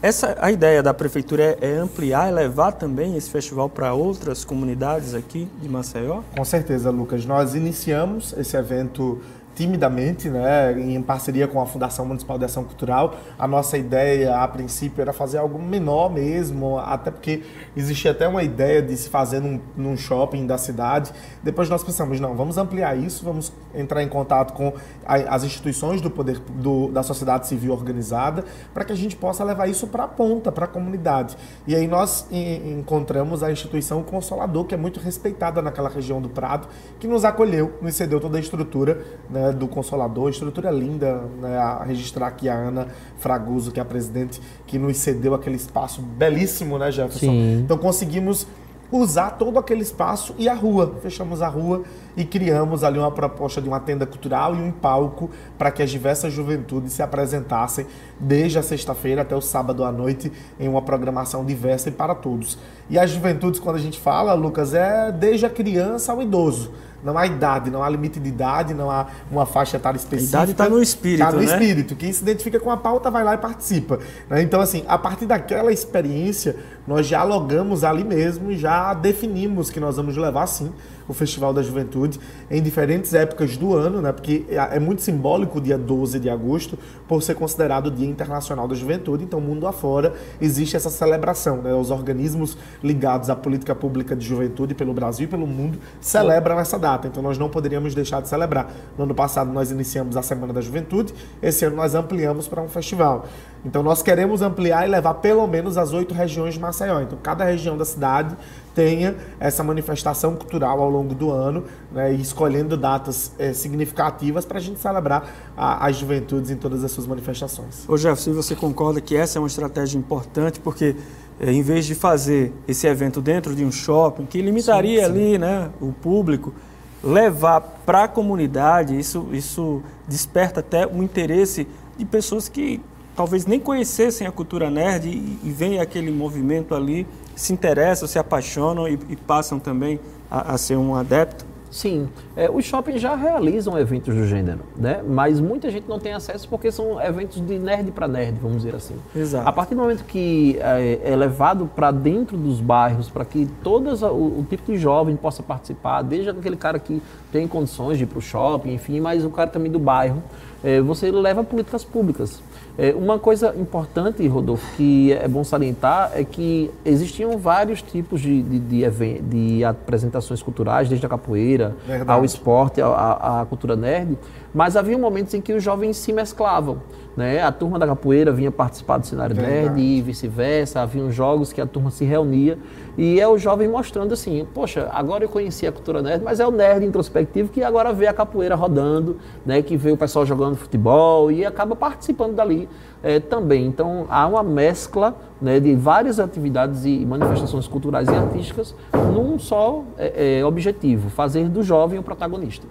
Essa, 0.00 0.36
a 0.40 0.52
ideia 0.52 0.80
da 0.80 0.94
prefeitura 0.94 1.42
é, 1.42 1.72
é 1.72 1.76
ampliar, 1.76 2.28
e 2.28 2.32
levar 2.32 2.70
também 2.70 3.16
esse 3.16 3.28
festival 3.28 3.68
para 3.68 3.92
outras 3.94 4.44
comunidades 4.44 5.12
aqui 5.12 5.48
de 5.60 5.68
Maceió? 5.68 6.22
Com 6.36 6.44
certeza, 6.44 6.88
Lucas. 6.88 7.26
Nós 7.26 7.56
iniciamos 7.56 8.32
esse 8.38 8.56
evento 8.56 9.20
timidamente, 9.58 10.30
né, 10.30 10.72
em 10.80 11.02
parceria 11.02 11.48
com 11.48 11.60
a 11.60 11.66
Fundação 11.66 12.06
Municipal 12.06 12.38
de 12.38 12.44
Ação 12.44 12.62
Cultural. 12.62 13.16
A 13.36 13.48
nossa 13.48 13.76
ideia, 13.76 14.36
a 14.36 14.46
princípio, 14.46 15.02
era 15.02 15.12
fazer 15.12 15.38
algo 15.38 15.60
menor 15.60 16.08
mesmo, 16.12 16.78
até 16.78 17.10
porque 17.10 17.42
existia 17.76 18.12
até 18.12 18.28
uma 18.28 18.44
ideia 18.44 18.80
de 18.80 18.96
se 18.96 19.08
fazer 19.08 19.40
num, 19.40 19.60
num 19.76 19.96
shopping 19.96 20.46
da 20.46 20.56
cidade. 20.56 21.10
Depois 21.42 21.68
nós 21.68 21.82
pensamos, 21.82 22.20
não, 22.20 22.36
vamos 22.36 22.56
ampliar 22.56 22.96
isso, 22.96 23.24
vamos 23.24 23.52
entrar 23.74 24.00
em 24.00 24.08
contato 24.08 24.52
com 24.52 24.72
a, 25.04 25.16
as 25.34 25.42
instituições 25.42 26.00
do 26.00 26.08
poder 26.08 26.38
do, 26.38 26.92
da 26.92 27.02
sociedade 27.02 27.48
civil 27.48 27.72
organizada, 27.72 28.44
para 28.72 28.84
que 28.84 28.92
a 28.92 28.96
gente 28.96 29.16
possa 29.16 29.42
levar 29.42 29.68
isso 29.68 29.88
para 29.88 30.04
a 30.04 30.08
ponta, 30.08 30.52
para 30.52 30.66
a 30.66 30.68
comunidade. 30.68 31.36
E 31.66 31.74
aí 31.74 31.88
nós 31.88 32.28
em, 32.30 32.78
encontramos 32.78 33.42
a 33.42 33.50
instituição 33.50 34.04
Consolador, 34.04 34.66
que 34.66 34.74
é 34.76 34.78
muito 34.78 35.00
respeitada 35.00 35.60
naquela 35.60 35.88
região 35.88 36.22
do 36.22 36.28
Prado, 36.28 36.68
que 37.00 37.08
nos 37.08 37.24
acolheu, 37.24 37.76
nos 37.82 37.96
cedeu 37.96 38.20
toda 38.20 38.36
a 38.36 38.40
estrutura, 38.40 39.04
né, 39.28 39.47
do 39.52 39.68
Consolador, 39.68 40.30
estrutura 40.30 40.70
linda, 40.70 41.22
né, 41.40 41.56
a 41.56 41.84
registrar 41.84 42.28
aqui 42.28 42.48
a 42.48 42.54
Ana 42.54 42.88
Fraguso, 43.18 43.72
que 43.72 43.78
é 43.78 43.82
a 43.82 43.86
presidente, 43.86 44.40
que 44.66 44.78
nos 44.78 44.96
cedeu 44.96 45.34
aquele 45.34 45.56
espaço 45.56 46.00
belíssimo, 46.00 46.78
né, 46.78 46.90
Jefferson? 46.90 47.26
Sim. 47.26 47.60
Então 47.64 47.78
conseguimos 47.78 48.46
usar 48.90 49.30
todo 49.32 49.58
aquele 49.58 49.82
espaço 49.82 50.34
e 50.38 50.48
a 50.48 50.54
rua. 50.54 50.94
Fechamos 51.02 51.42
a 51.42 51.48
rua 51.48 51.82
e 52.16 52.24
criamos 52.24 52.82
ali 52.82 52.98
uma 52.98 53.10
proposta 53.10 53.60
de 53.60 53.68
uma 53.68 53.80
tenda 53.80 54.06
cultural 54.06 54.54
e 54.54 54.58
um 54.58 54.72
palco 54.72 55.30
para 55.58 55.70
que 55.70 55.82
as 55.82 55.90
diversas 55.90 56.32
juventudes 56.32 56.92
se 56.92 57.02
apresentassem 57.02 57.86
desde 58.18 58.58
a 58.58 58.62
sexta-feira 58.62 59.22
até 59.22 59.36
o 59.36 59.40
sábado 59.40 59.84
à 59.84 59.92
noite 59.92 60.32
em 60.58 60.68
uma 60.68 60.82
programação 60.82 61.44
diversa 61.44 61.90
e 61.90 61.92
para 61.92 62.14
todos. 62.14 62.58
E 62.88 62.98
as 62.98 63.10
juventudes, 63.10 63.60
quando 63.60 63.76
a 63.76 63.80
gente 63.80 64.00
fala, 64.00 64.32
Lucas, 64.32 64.72
é 64.72 65.12
desde 65.12 65.44
a 65.44 65.50
criança 65.50 66.12
ao 66.12 66.22
idoso. 66.22 66.72
Não 67.02 67.16
há 67.16 67.26
idade, 67.26 67.70
não 67.70 67.82
há 67.82 67.88
limite 67.88 68.18
de 68.18 68.28
idade, 68.28 68.74
não 68.74 68.90
há 68.90 69.06
uma 69.30 69.46
faixa 69.46 69.76
etária 69.76 69.96
específica. 69.96 70.38
A 70.38 70.42
idade 70.42 70.52
está 70.52 70.68
no 70.68 70.82
espírito, 70.82 71.22
Está 71.22 71.32
no 71.32 71.38
né? 71.38 71.44
espírito. 71.44 71.96
Quem 71.96 72.12
se 72.12 72.22
identifica 72.22 72.58
com 72.58 72.70
a 72.70 72.76
pauta 72.76 73.10
vai 73.10 73.22
lá 73.22 73.34
e 73.34 73.38
participa. 73.38 73.98
Né? 74.28 74.42
Então, 74.42 74.60
assim, 74.60 74.84
a 74.88 74.98
partir 74.98 75.26
daquela 75.26 75.72
experiência, 75.72 76.56
nós 76.86 77.06
dialogamos 77.06 77.84
ali 77.84 78.02
mesmo 78.02 78.50
e 78.50 78.56
já 78.56 78.92
definimos 78.94 79.70
que 79.70 79.78
nós 79.78 79.96
vamos 79.96 80.16
levar, 80.16 80.46
sim, 80.46 80.72
o 81.08 81.14
Festival 81.14 81.52
da 81.52 81.62
Juventude 81.62 82.20
em 82.50 82.62
diferentes 82.62 83.14
épocas 83.14 83.56
do 83.56 83.74
ano, 83.74 84.02
né? 84.02 84.12
Porque 84.12 84.44
é, 84.50 84.76
é 84.76 84.78
muito 84.78 85.02
simbólico 85.02 85.58
o 85.58 85.60
dia 85.60 85.78
12 85.78 86.20
de 86.20 86.28
agosto 86.28 86.78
por 87.08 87.22
ser 87.22 87.34
considerado 87.34 87.86
o 87.86 87.90
Dia 87.90 88.06
Internacional 88.06 88.68
da 88.68 88.74
Juventude. 88.74 89.24
Então, 89.24 89.40
mundo 89.40 89.66
afora 89.66 90.12
existe 90.40 90.76
essa 90.76 90.90
celebração, 90.90 91.62
né? 91.62 91.72
Os 91.74 91.90
organismos 91.90 92.56
ligados 92.82 93.30
à 93.30 93.34
política 93.34 93.74
pública 93.74 94.14
de 94.14 94.26
juventude 94.26 94.74
pelo 94.74 94.92
Brasil 94.92 95.24
e 95.24 95.28
pelo 95.28 95.46
mundo 95.46 95.78
celebram 96.00 96.60
essa 96.60 96.78
data. 96.78 97.08
Então, 97.08 97.22
nós 97.22 97.38
não 97.38 97.48
poderíamos 97.48 97.94
deixar 97.94 98.20
de 98.20 98.28
celebrar. 98.28 98.70
No 98.96 99.04
ano 99.04 99.14
passado 99.14 99.50
nós 99.52 99.70
iniciamos 99.70 100.16
a 100.16 100.22
Semana 100.22 100.52
da 100.52 100.60
Juventude. 100.60 101.14
Esse 101.42 101.64
ano 101.64 101.76
nós 101.76 101.94
ampliamos 101.94 102.46
para 102.46 102.60
um 102.60 102.68
festival. 102.68 103.26
Então, 103.64 103.82
nós 103.82 104.02
queremos 104.02 104.42
ampliar 104.42 104.86
e 104.86 104.90
levar 104.90 105.14
pelo 105.14 105.46
menos 105.46 105.76
as 105.76 105.92
oito 105.92 106.14
regiões 106.14 106.54
de 106.54 106.60
Maceió. 106.60 107.00
Então, 107.00 107.18
cada 107.22 107.44
região 107.44 107.76
da 107.76 107.84
cidade 107.84 108.36
tenha 108.78 109.16
essa 109.40 109.64
manifestação 109.64 110.36
cultural 110.36 110.80
ao 110.80 110.88
longo 110.88 111.12
do 111.12 111.32
ano, 111.32 111.64
né, 111.90 112.14
e 112.14 112.20
escolhendo 112.20 112.76
datas 112.76 113.32
é, 113.36 113.52
significativas 113.52 114.44
para 114.44 114.58
a 114.58 114.60
gente 114.60 114.78
celebrar 114.78 115.28
a, 115.56 115.84
as 115.84 115.96
juventudes 115.96 116.48
em 116.52 116.56
todas 116.56 116.84
as 116.84 116.92
suas 116.92 117.04
manifestações. 117.04 117.84
Ô 117.88 117.96
Jeff, 117.96 118.22
se 118.22 118.30
você 118.30 118.54
concorda 118.54 119.00
que 119.00 119.16
essa 119.16 119.36
é 119.36 119.40
uma 119.40 119.48
estratégia 119.48 119.98
importante, 119.98 120.60
porque 120.60 120.94
é, 121.40 121.50
em 121.50 121.60
vez 121.60 121.86
de 121.86 121.96
fazer 121.96 122.52
esse 122.68 122.86
evento 122.86 123.20
dentro 123.20 123.52
de 123.52 123.64
um 123.64 123.72
shopping, 123.72 124.26
que 124.26 124.40
limitaria 124.40 125.00
sim, 125.00 125.06
sim. 125.06 125.10
ali 125.10 125.38
né, 125.38 125.70
o 125.80 125.92
público, 125.92 126.54
levar 127.02 127.60
para 127.84 128.04
a 128.04 128.08
comunidade, 128.08 128.96
isso, 128.96 129.26
isso 129.32 129.82
desperta 130.06 130.60
até 130.60 130.86
o 130.86 131.02
interesse 131.02 131.66
de 131.96 132.04
pessoas 132.04 132.48
que 132.48 132.80
talvez 133.16 133.44
nem 133.44 133.58
conhecessem 133.58 134.24
a 134.24 134.30
cultura 134.30 134.70
nerd 134.70 135.08
e, 135.08 135.40
e 135.42 135.50
veem 135.50 135.80
aquele 135.80 136.12
movimento 136.12 136.76
ali 136.76 137.08
se 137.38 137.52
interessam, 137.52 138.08
se 138.08 138.18
apaixonam 138.18 138.88
e, 138.88 138.98
e 139.08 139.16
passam 139.16 139.58
também 139.58 140.00
a, 140.30 140.54
a, 140.54 140.58
ser 140.58 140.76
um 140.76 140.94
adepto? 140.94 141.46
Sim, 141.70 142.08
é, 142.34 142.50
os 142.50 142.64
shoppings 142.64 143.00
já 143.00 143.14
realizam 143.14 143.78
eventos 143.78 144.14
do 144.14 144.26
gênero, 144.26 144.60
né? 144.74 145.02
mas 145.06 145.38
muita 145.38 145.70
gente 145.70 145.86
não 145.86 145.98
tem 145.98 146.14
acesso 146.14 146.48
porque 146.48 146.72
são 146.72 147.00
eventos 147.00 147.46
de 147.46 147.58
nerd 147.58 147.90
para 147.92 148.08
nerd, 148.08 148.38
vamos 148.40 148.62
dizer 148.62 148.74
assim. 148.74 148.96
Exato. 149.14 149.46
A 149.46 149.52
partir 149.52 149.74
do 149.74 149.82
momento 149.82 150.02
que 150.04 150.58
é, 150.60 150.98
é 151.04 151.14
levado 151.14 151.70
para 151.76 151.90
dentro 151.90 152.38
dos 152.38 152.58
bairros, 152.58 153.10
para 153.10 153.24
que 153.24 153.46
todo 153.62 153.90
o, 154.06 154.40
o, 154.40 154.46
tipo 154.48 154.72
de 154.72 154.78
jovem 154.78 155.14
possa 155.14 155.42
participar, 155.42 156.02
desde 156.02 156.30
aquele 156.30 156.56
cara 156.56 156.78
que 156.78 157.02
tem 157.30 157.46
condições 157.46 157.98
de 157.98 158.04
ir 158.04 158.06
para 158.06 158.18
o 158.18 158.22
shopping, 158.22 158.72
enfim, 158.72 158.98
mas 158.98 159.22
o 159.24 159.30
cara 159.30 159.50
também 159.50 159.70
do 159.70 159.78
bairro, 159.78 160.22
é, 160.64 160.80
você 160.80 161.10
leva 161.10 161.44
políticas 161.44 161.84
públicas. 161.84 162.42
É, 162.80 162.94
uma 162.94 163.18
coisa 163.18 163.52
importante, 163.58 164.24
Rodolfo, 164.28 164.64
que 164.76 165.12
é 165.12 165.26
bom 165.26 165.42
salientar, 165.42 166.12
é 166.14 166.22
que 166.22 166.70
existiam 166.84 167.36
vários 167.36 167.82
tipos 167.82 168.20
de, 168.20 168.40
de, 168.40 168.60
de, 168.60 169.18
de 169.18 169.64
apresentações 169.64 170.40
culturais, 170.40 170.88
desde 170.88 171.04
a 171.04 171.08
capoeira 171.08 171.74
Verdade. 171.84 172.08
ao 172.12 172.24
esporte, 172.24 172.80
à 172.80 173.44
cultura 173.48 173.74
nerd, 173.74 174.16
mas 174.54 174.76
havia 174.76 174.96
momentos 174.96 175.34
em 175.34 175.40
que 175.40 175.52
os 175.52 175.62
jovens 175.62 175.96
se 175.96 176.12
mesclavam. 176.12 176.78
Né? 177.18 177.42
A 177.42 177.50
turma 177.50 177.80
da 177.80 177.86
capoeira 177.88 178.30
vinha 178.30 178.48
participar 178.48 178.98
do 178.98 179.04
cenário 179.04 179.34
Verdade. 179.34 179.64
nerd 179.64 179.80
e 179.80 180.00
vice-versa. 180.00 180.82
Havia 180.82 181.10
jogos 181.10 181.52
que 181.52 181.60
a 181.60 181.66
turma 181.66 181.90
se 181.90 182.04
reunia 182.04 182.56
e 182.96 183.18
é 183.18 183.26
o 183.26 183.36
jovem 183.36 183.66
mostrando 183.66 184.14
assim: 184.14 184.46
poxa, 184.54 184.88
agora 184.92 185.24
eu 185.24 185.28
conheci 185.28 185.66
a 185.66 185.72
cultura 185.72 186.00
nerd, 186.00 186.22
mas 186.22 186.38
é 186.38 186.46
o 186.46 186.52
nerd 186.52 186.86
introspectivo 186.86 187.48
que 187.48 187.60
agora 187.60 187.92
vê 187.92 188.06
a 188.06 188.12
capoeira 188.12 188.54
rodando, 188.54 189.16
né? 189.44 189.60
que 189.62 189.76
vê 189.76 189.90
o 189.90 189.96
pessoal 189.96 190.24
jogando 190.24 190.54
futebol 190.54 191.28
e 191.32 191.44
acaba 191.44 191.74
participando 191.74 192.36
dali 192.36 192.68
é, 193.02 193.18
também. 193.18 193.66
Então 193.66 194.06
há 194.08 194.24
uma 194.24 194.44
mescla 194.44 195.16
né, 195.42 195.58
de 195.58 195.74
várias 195.74 196.20
atividades 196.20 196.84
e 196.84 197.04
manifestações 197.04 197.66
culturais 197.66 198.08
e 198.08 198.14
artísticas 198.14 198.76
num 199.12 199.40
só 199.40 199.82
é, 199.98 200.38
é, 200.38 200.44
objetivo: 200.44 201.10
fazer 201.10 201.48
do 201.48 201.64
jovem 201.64 201.98
o 201.98 202.02
protagonista. 202.04 202.64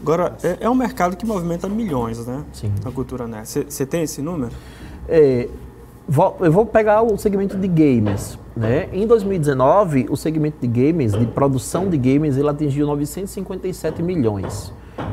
Agora, 0.00 0.36
é, 0.42 0.58
é, 0.60 0.70
um 0.70 0.74
mercado 0.74 1.16
que 1.16 1.26
movimenta 1.26 1.68
milhões, 1.68 2.24
né? 2.26 2.44
Sim. 2.52 2.72
Na 2.84 2.90
cultura 2.90 3.26
nerd. 3.26 3.46
Você 3.46 3.84
tem 3.84 4.02
esse 4.02 4.22
número? 4.22 4.52
É, 5.08 5.48
Eu 6.40 6.52
vou 6.52 6.64
pegar 6.64 7.02
o 7.02 7.16
segmento 7.18 7.56
de 7.56 7.68
games. 7.68 8.38
Né? 8.56 8.88
Em 8.92 9.06
2019, 9.06 10.06
o 10.10 10.16
segmento 10.16 10.56
de 10.60 10.66
games, 10.66 11.12
de 11.12 11.26
produção 11.26 11.88
de 11.88 11.96
games, 11.96 12.36
ele 12.36 12.48
atingiu 12.48 12.86
957 12.86 14.02
milhões. 14.02 14.72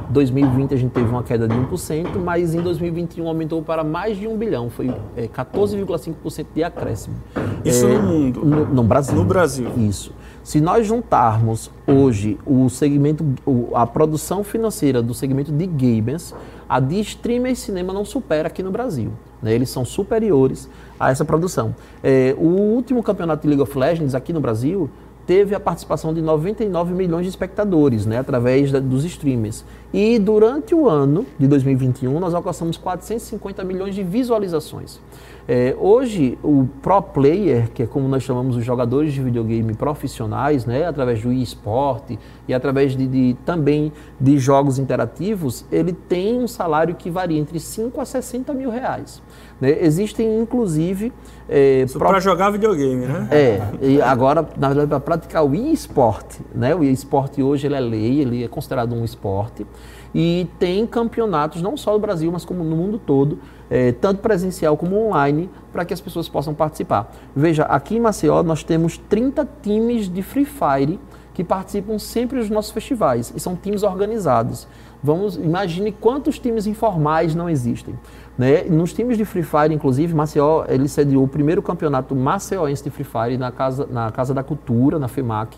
2020 0.09 0.73
a 0.73 0.77
gente 0.77 0.91
teve 0.91 1.07
uma 1.07 1.23
queda 1.23 1.47
de 1.47 1.55
1%, 1.55 2.17
mas 2.23 2.55
em 2.55 2.61
2021 2.61 3.27
aumentou 3.27 3.61
para 3.61 3.83
mais 3.83 4.17
de 4.17 4.27
1 4.27 4.37
bilhão, 4.37 4.69
foi 4.69 4.91
é, 5.15 5.27
14,5% 5.27 6.45
de 6.55 6.63
acréscimo. 6.63 7.15
Isso 7.63 7.85
é, 7.85 7.93
no 7.93 8.01
mundo? 8.01 8.45
No, 8.45 8.65
no, 8.65 8.83
Brasil. 8.83 9.15
No 9.15 9.25
Brasil. 9.25 9.69
Isso. 9.77 10.11
Se 10.45 10.61
nós 10.61 10.85
juntarmos 10.85 11.71
hoje 11.87 12.37
o 12.45 12.69
segmento, 12.69 13.25
a 13.73 13.87
produção 13.87 14.43
financeira 14.43 15.01
do 15.01 15.11
segmento 15.11 15.51
de 15.51 15.65
games, 15.65 16.35
a 16.69 16.79
de 16.79 16.99
streamer 16.99 17.55
cinema 17.55 17.91
não 17.91 18.05
supera 18.05 18.47
aqui 18.47 18.61
no 18.61 18.69
Brasil. 18.69 19.09
Né? 19.41 19.55
Eles 19.55 19.71
são 19.71 19.83
superiores 19.83 20.69
a 20.99 21.09
essa 21.09 21.25
produção. 21.25 21.75
É, 22.03 22.35
o 22.37 22.45
último 22.45 23.01
campeonato 23.01 23.41
de 23.41 23.47
League 23.47 23.63
of 23.63 23.75
Legends 23.75 24.13
aqui 24.13 24.31
no 24.31 24.39
Brasil 24.39 24.87
teve 25.25 25.55
a 25.55 25.59
participação 25.59 26.13
de 26.13 26.21
99 26.21 26.93
milhões 26.93 27.23
de 27.23 27.29
espectadores, 27.29 28.05
né, 28.05 28.19
através 28.19 28.71
da, 28.71 28.79
dos 28.79 29.03
streamers. 29.03 29.65
E 29.91 30.19
durante 30.19 30.75
o 30.75 30.87
ano 30.87 31.25
de 31.39 31.47
2021, 31.47 32.19
nós 32.19 32.35
alcançamos 32.35 32.77
450 32.77 33.63
milhões 33.63 33.95
de 33.95 34.03
visualizações. 34.03 34.99
É, 35.47 35.75
hoje, 35.77 36.39
o 36.41 36.67
pro 36.81 37.01
player, 37.01 37.69
que 37.71 37.83
é 37.83 37.85
como 37.85 38.07
nós 38.07 38.23
chamamos 38.23 38.55
os 38.55 38.65
jogadores 38.65 39.13
de 39.13 39.21
videogame 39.21 39.75
profissionais, 39.75 40.65
né, 40.65 40.85
através 40.85 41.21
do 41.21 41.31
eSport 41.31 42.17
e 42.47 42.53
através 42.53 42.95
de, 42.95 43.07
de, 43.07 43.37
também 43.45 43.91
de 44.19 44.39
jogos 44.39 44.79
interativos, 44.79 45.63
ele 45.71 45.93
tem 45.93 46.39
um 46.39 46.47
salário 46.47 46.95
que 46.95 47.11
varia 47.11 47.39
entre 47.39 47.59
5 47.59 48.01
a 48.01 48.05
60 48.05 48.53
mil 48.55 48.71
reais. 48.71 49.21
Né? 49.61 49.77
Existem, 49.81 50.39
inclusive... 50.39 51.13
É, 51.47 51.85
pro... 51.91 51.99
Para 51.99 52.19
jogar 52.19 52.49
videogame, 52.49 53.05
né? 53.05 53.27
É, 53.29 53.61
e 53.81 54.01
agora, 54.01 54.47
na 54.57 54.69
verdade, 54.69 54.89
para 54.89 54.99
praticar 54.99 55.45
o 55.45 55.53
eSport. 55.53 56.39
Né? 56.55 56.73
O 56.73 56.83
eSport 56.83 57.37
hoje 57.37 57.67
ele 57.67 57.75
é 57.75 57.79
lei, 57.79 58.21
ele 58.21 58.43
é 58.43 58.47
considerado 58.47 58.95
um 58.95 59.05
esporte. 59.05 59.65
E 60.13 60.47
tem 60.57 60.87
campeonatos, 60.87 61.61
não 61.61 61.75
só 61.75 61.93
no 61.93 61.99
Brasil, 61.99 62.31
mas 62.31 62.45
como 62.45 62.63
no 62.63 62.75
mundo 62.75 62.97
todo, 62.97 63.37
é, 63.69 63.91
tanto 63.91 64.21
presencial 64.21 64.77
como 64.77 65.07
online, 65.07 65.49
para 65.71 65.85
que 65.85 65.93
as 65.93 66.01
pessoas 66.01 66.29
possam 66.29 66.53
participar. 66.53 67.11
Veja, 67.35 67.63
aqui 67.63 67.97
em 67.97 67.99
Maceió 67.99 68.43
nós 68.43 68.63
temos 68.63 68.97
30 68.97 69.47
times 69.61 70.07
de 70.07 70.21
Free 70.21 70.45
Fire 70.45 70.99
que 71.35 71.43
participam 71.43 71.99
sempre 71.99 72.39
dos 72.39 72.49
nossos 72.49 72.71
festivais, 72.71 73.33
e 73.35 73.39
são 73.41 73.57
times 73.57 73.83
organizados. 73.83 74.67
Vamos, 75.03 75.35
imagine 75.35 75.91
quantos 75.91 76.39
times 76.39 76.65
informais 76.65 77.35
não 77.35 77.49
existem. 77.49 77.93
Né? 78.37 78.63
Nos 78.63 78.93
times 78.93 79.17
de 79.17 79.25
Free 79.25 79.43
Fire, 79.43 79.73
inclusive, 79.73 80.15
Maceió, 80.15 80.63
ele 80.67 80.87
sediou 80.87 81.25
o 81.25 81.27
primeiro 81.27 81.61
campeonato 81.61 82.15
maceioense 82.15 82.83
de 82.83 82.89
Free 82.89 83.03
Fire 83.03 83.37
na 83.37 83.51
Casa, 83.51 83.85
na 83.85 84.09
Casa 84.11 84.33
da 84.33 84.43
Cultura, 84.43 84.97
na 84.97 85.09
FEMAC. 85.09 85.57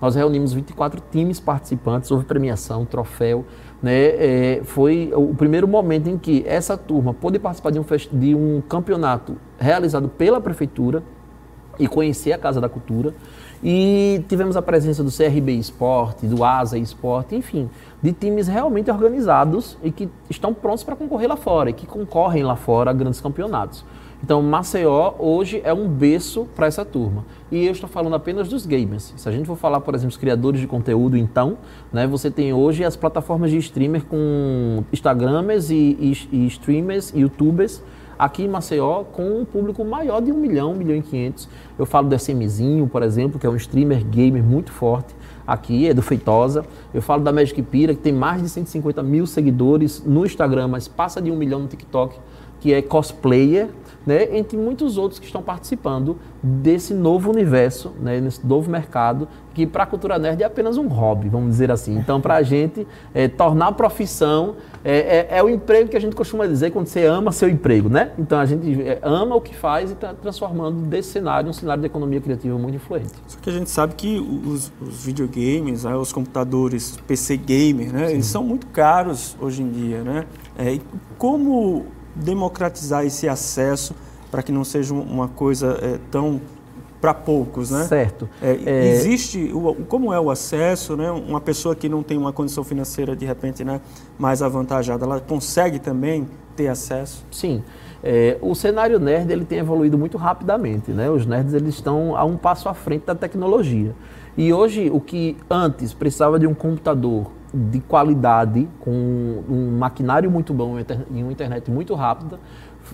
Nós 0.00 0.14
reunimos 0.14 0.52
24 0.52 1.02
times 1.12 1.38
participantes, 1.38 2.10
houve 2.10 2.24
premiação, 2.24 2.86
troféu 2.86 3.44
né, 3.82 3.92
é, 3.92 4.60
foi 4.64 5.12
o 5.14 5.34
primeiro 5.34 5.68
momento 5.68 6.08
em 6.08 6.18
que 6.18 6.44
essa 6.46 6.76
turma 6.76 7.14
pôde 7.14 7.38
participar 7.38 7.70
de 7.70 7.78
um, 7.78 7.84
de 8.12 8.34
um 8.34 8.60
campeonato 8.60 9.36
realizado 9.58 10.08
pela 10.08 10.40
prefeitura 10.40 11.02
e 11.78 11.86
conhecer 11.86 12.32
a 12.32 12.38
Casa 12.38 12.60
da 12.60 12.68
Cultura. 12.68 13.14
E 13.62 14.24
tivemos 14.28 14.56
a 14.56 14.62
presença 14.62 15.02
do 15.02 15.10
CRB 15.10 15.52
Esporte, 15.52 16.26
do 16.26 16.44
ASA 16.44 16.78
Esporte, 16.78 17.34
enfim, 17.34 17.68
de 18.00 18.12
times 18.12 18.46
realmente 18.46 18.90
organizados 18.90 19.76
e 19.82 19.90
que 19.90 20.08
estão 20.30 20.54
prontos 20.54 20.84
para 20.84 20.94
concorrer 20.94 21.28
lá 21.28 21.36
fora 21.36 21.70
e 21.70 21.72
que 21.72 21.86
concorrem 21.86 22.44
lá 22.44 22.54
fora 22.54 22.90
a 22.90 22.92
grandes 22.92 23.20
campeonatos. 23.20 23.84
Então, 24.22 24.42
Maceió 24.42 25.14
hoje 25.18 25.60
é 25.64 25.72
um 25.72 25.88
berço 25.88 26.46
para 26.56 26.66
essa 26.66 26.84
turma. 26.84 27.24
E 27.50 27.64
eu 27.64 27.72
estou 27.72 27.88
falando 27.88 28.14
apenas 28.14 28.48
dos 28.48 28.66
gamers. 28.66 29.14
Se 29.16 29.28
a 29.28 29.32
gente 29.32 29.46
for 29.46 29.56
falar, 29.56 29.80
por 29.80 29.94
exemplo, 29.94 30.10
os 30.10 30.16
criadores 30.16 30.60
de 30.60 30.66
conteúdo, 30.66 31.16
então, 31.16 31.56
né, 31.92 32.06
você 32.06 32.30
tem 32.30 32.52
hoje 32.52 32.84
as 32.84 32.96
plataformas 32.96 33.50
de 33.50 33.58
streamer 33.58 34.04
com 34.04 34.82
Instagramers 34.92 35.70
e, 35.70 35.96
e, 36.00 36.28
e 36.32 36.46
streamers, 36.48 37.12
youtubers, 37.14 37.80
aqui 38.18 38.42
em 38.42 38.48
Maceió 38.48 39.04
com 39.04 39.40
um 39.40 39.44
público 39.44 39.84
maior 39.84 40.20
de 40.20 40.32
1 40.32 40.34
milhão, 40.36 40.72
1 40.72 40.74
milhão 40.74 40.96
e 40.96 41.02
500. 41.02 41.48
Eu 41.78 41.86
falo 41.86 42.08
do 42.08 42.14
SMzinho, 42.16 42.88
por 42.88 43.02
exemplo, 43.04 43.38
que 43.38 43.46
é 43.46 43.50
um 43.50 43.56
streamer 43.56 44.04
gamer 44.04 44.42
muito 44.42 44.72
forte 44.72 45.14
aqui, 45.46 45.88
é 45.88 45.94
do 45.94 46.02
Feitosa. 46.02 46.66
Eu 46.92 47.00
falo 47.00 47.22
da 47.22 47.32
Magic 47.32 47.62
Pira, 47.62 47.94
que 47.94 48.00
tem 48.00 48.12
mais 48.12 48.42
de 48.42 48.48
150 48.48 49.00
mil 49.02 49.26
seguidores 49.26 50.02
no 50.04 50.26
Instagram, 50.26 50.66
mas 50.68 50.88
passa 50.88 51.22
de 51.22 51.30
1 51.30 51.36
milhão 51.36 51.60
no 51.60 51.68
TikTok, 51.68 52.18
que 52.60 52.74
é 52.74 52.82
cosplayer 52.82 53.68
né, 54.06 54.36
entre 54.36 54.56
muitos 54.56 54.96
outros 54.96 55.18
que 55.18 55.26
estão 55.26 55.42
participando 55.42 56.16
desse 56.42 56.94
novo 56.94 57.30
universo, 57.30 57.92
né, 58.00 58.20
nesse 58.20 58.46
novo 58.46 58.70
mercado, 58.70 59.28
que 59.54 59.66
para 59.66 59.82
a 59.82 59.86
cultura 59.86 60.18
nerd 60.18 60.40
é 60.42 60.46
apenas 60.46 60.76
um 60.76 60.86
hobby, 60.86 61.28
vamos 61.28 61.50
dizer 61.50 61.70
assim. 61.70 61.98
Então, 61.98 62.20
para 62.20 62.36
a 62.36 62.42
gente, 62.42 62.86
é, 63.12 63.26
tornar 63.26 63.72
profissão 63.72 64.54
é, 64.84 65.26
é, 65.32 65.38
é, 65.38 65.42
o 65.42 65.48
emprego 65.48 65.88
que 65.90 65.96
a 65.96 66.00
gente 66.00 66.14
costuma 66.14 66.46
dizer 66.46 66.70
quando 66.70 66.86
você 66.86 67.04
ama 67.04 67.32
seu 67.32 67.48
emprego, 67.48 67.88
né? 67.88 68.12
Então, 68.18 68.38
a 68.38 68.46
gente 68.46 68.80
é, 68.80 69.00
ama 69.02 69.34
o 69.34 69.40
que 69.40 69.54
faz 69.54 69.90
e 69.90 69.94
está 69.94 70.14
transformando 70.14 70.86
desse 70.86 71.10
cenário 71.10 71.50
um 71.50 71.52
cenário 71.52 71.80
de 71.80 71.86
economia 71.86 72.20
criativa 72.20 72.56
muito 72.56 72.76
influente. 72.76 73.12
Só 73.26 73.38
que 73.40 73.50
a 73.50 73.52
gente 73.52 73.68
sabe 73.68 73.94
que 73.96 74.20
os, 74.20 74.72
os 74.80 75.04
videogames, 75.04 75.82
né, 75.82 75.96
os 75.96 76.12
computadores 76.12 76.96
PC 77.06 77.36
gamer, 77.36 77.92
né, 77.92 78.12
eles 78.12 78.26
são 78.26 78.44
muito 78.44 78.68
caros 78.68 79.36
hoje 79.40 79.62
em 79.62 79.70
dia, 79.70 80.02
né? 80.02 80.24
É, 80.56 80.78
como 81.18 81.86
democratizar 82.14 83.04
esse 83.04 83.28
acesso 83.28 83.94
para 84.30 84.42
que 84.42 84.52
não 84.52 84.64
seja 84.64 84.92
uma 84.94 85.28
coisa 85.28 85.78
é, 85.80 85.98
tão 86.10 86.40
para 87.00 87.14
poucos, 87.14 87.70
né? 87.70 87.84
Certo. 87.84 88.28
É, 88.42 88.58
é... 88.66 88.88
Existe, 88.88 89.50
o, 89.54 89.74
como 89.88 90.12
é 90.12 90.20
o 90.20 90.30
acesso, 90.30 90.96
né? 90.96 91.10
Uma 91.10 91.40
pessoa 91.40 91.74
que 91.74 91.88
não 91.88 92.02
tem 92.02 92.18
uma 92.18 92.32
condição 92.32 92.64
financeira, 92.64 93.14
de 93.14 93.24
repente, 93.24 93.64
né, 93.64 93.80
mais 94.18 94.42
avantajada, 94.42 95.04
ela 95.04 95.20
consegue 95.20 95.78
também 95.78 96.26
ter 96.56 96.68
acesso? 96.68 97.24
Sim. 97.30 97.62
É, 98.02 98.36
o 98.40 98.54
cenário 98.54 98.98
nerd 98.98 99.30
ele 99.32 99.44
tem 99.44 99.58
evoluído 99.58 99.98
muito 99.98 100.16
rapidamente, 100.16 100.90
né? 100.90 101.10
Os 101.10 101.26
nerds 101.26 101.54
eles 101.54 101.74
estão 101.74 102.16
a 102.16 102.24
um 102.24 102.36
passo 102.36 102.68
à 102.68 102.74
frente 102.74 103.06
da 103.06 103.14
tecnologia. 103.14 103.94
E 104.36 104.52
hoje 104.52 104.88
o 104.92 105.00
que 105.00 105.36
antes 105.50 105.92
precisava 105.92 106.38
de 106.38 106.46
um 106.46 106.54
computador 106.54 107.37
de 107.52 107.80
qualidade, 107.80 108.68
com 108.80 108.90
um 109.48 109.76
maquinário 109.78 110.30
muito 110.30 110.52
bom 110.52 110.76
e 110.78 111.22
uma 111.22 111.32
internet 111.32 111.70
muito 111.70 111.94
rápida, 111.94 112.38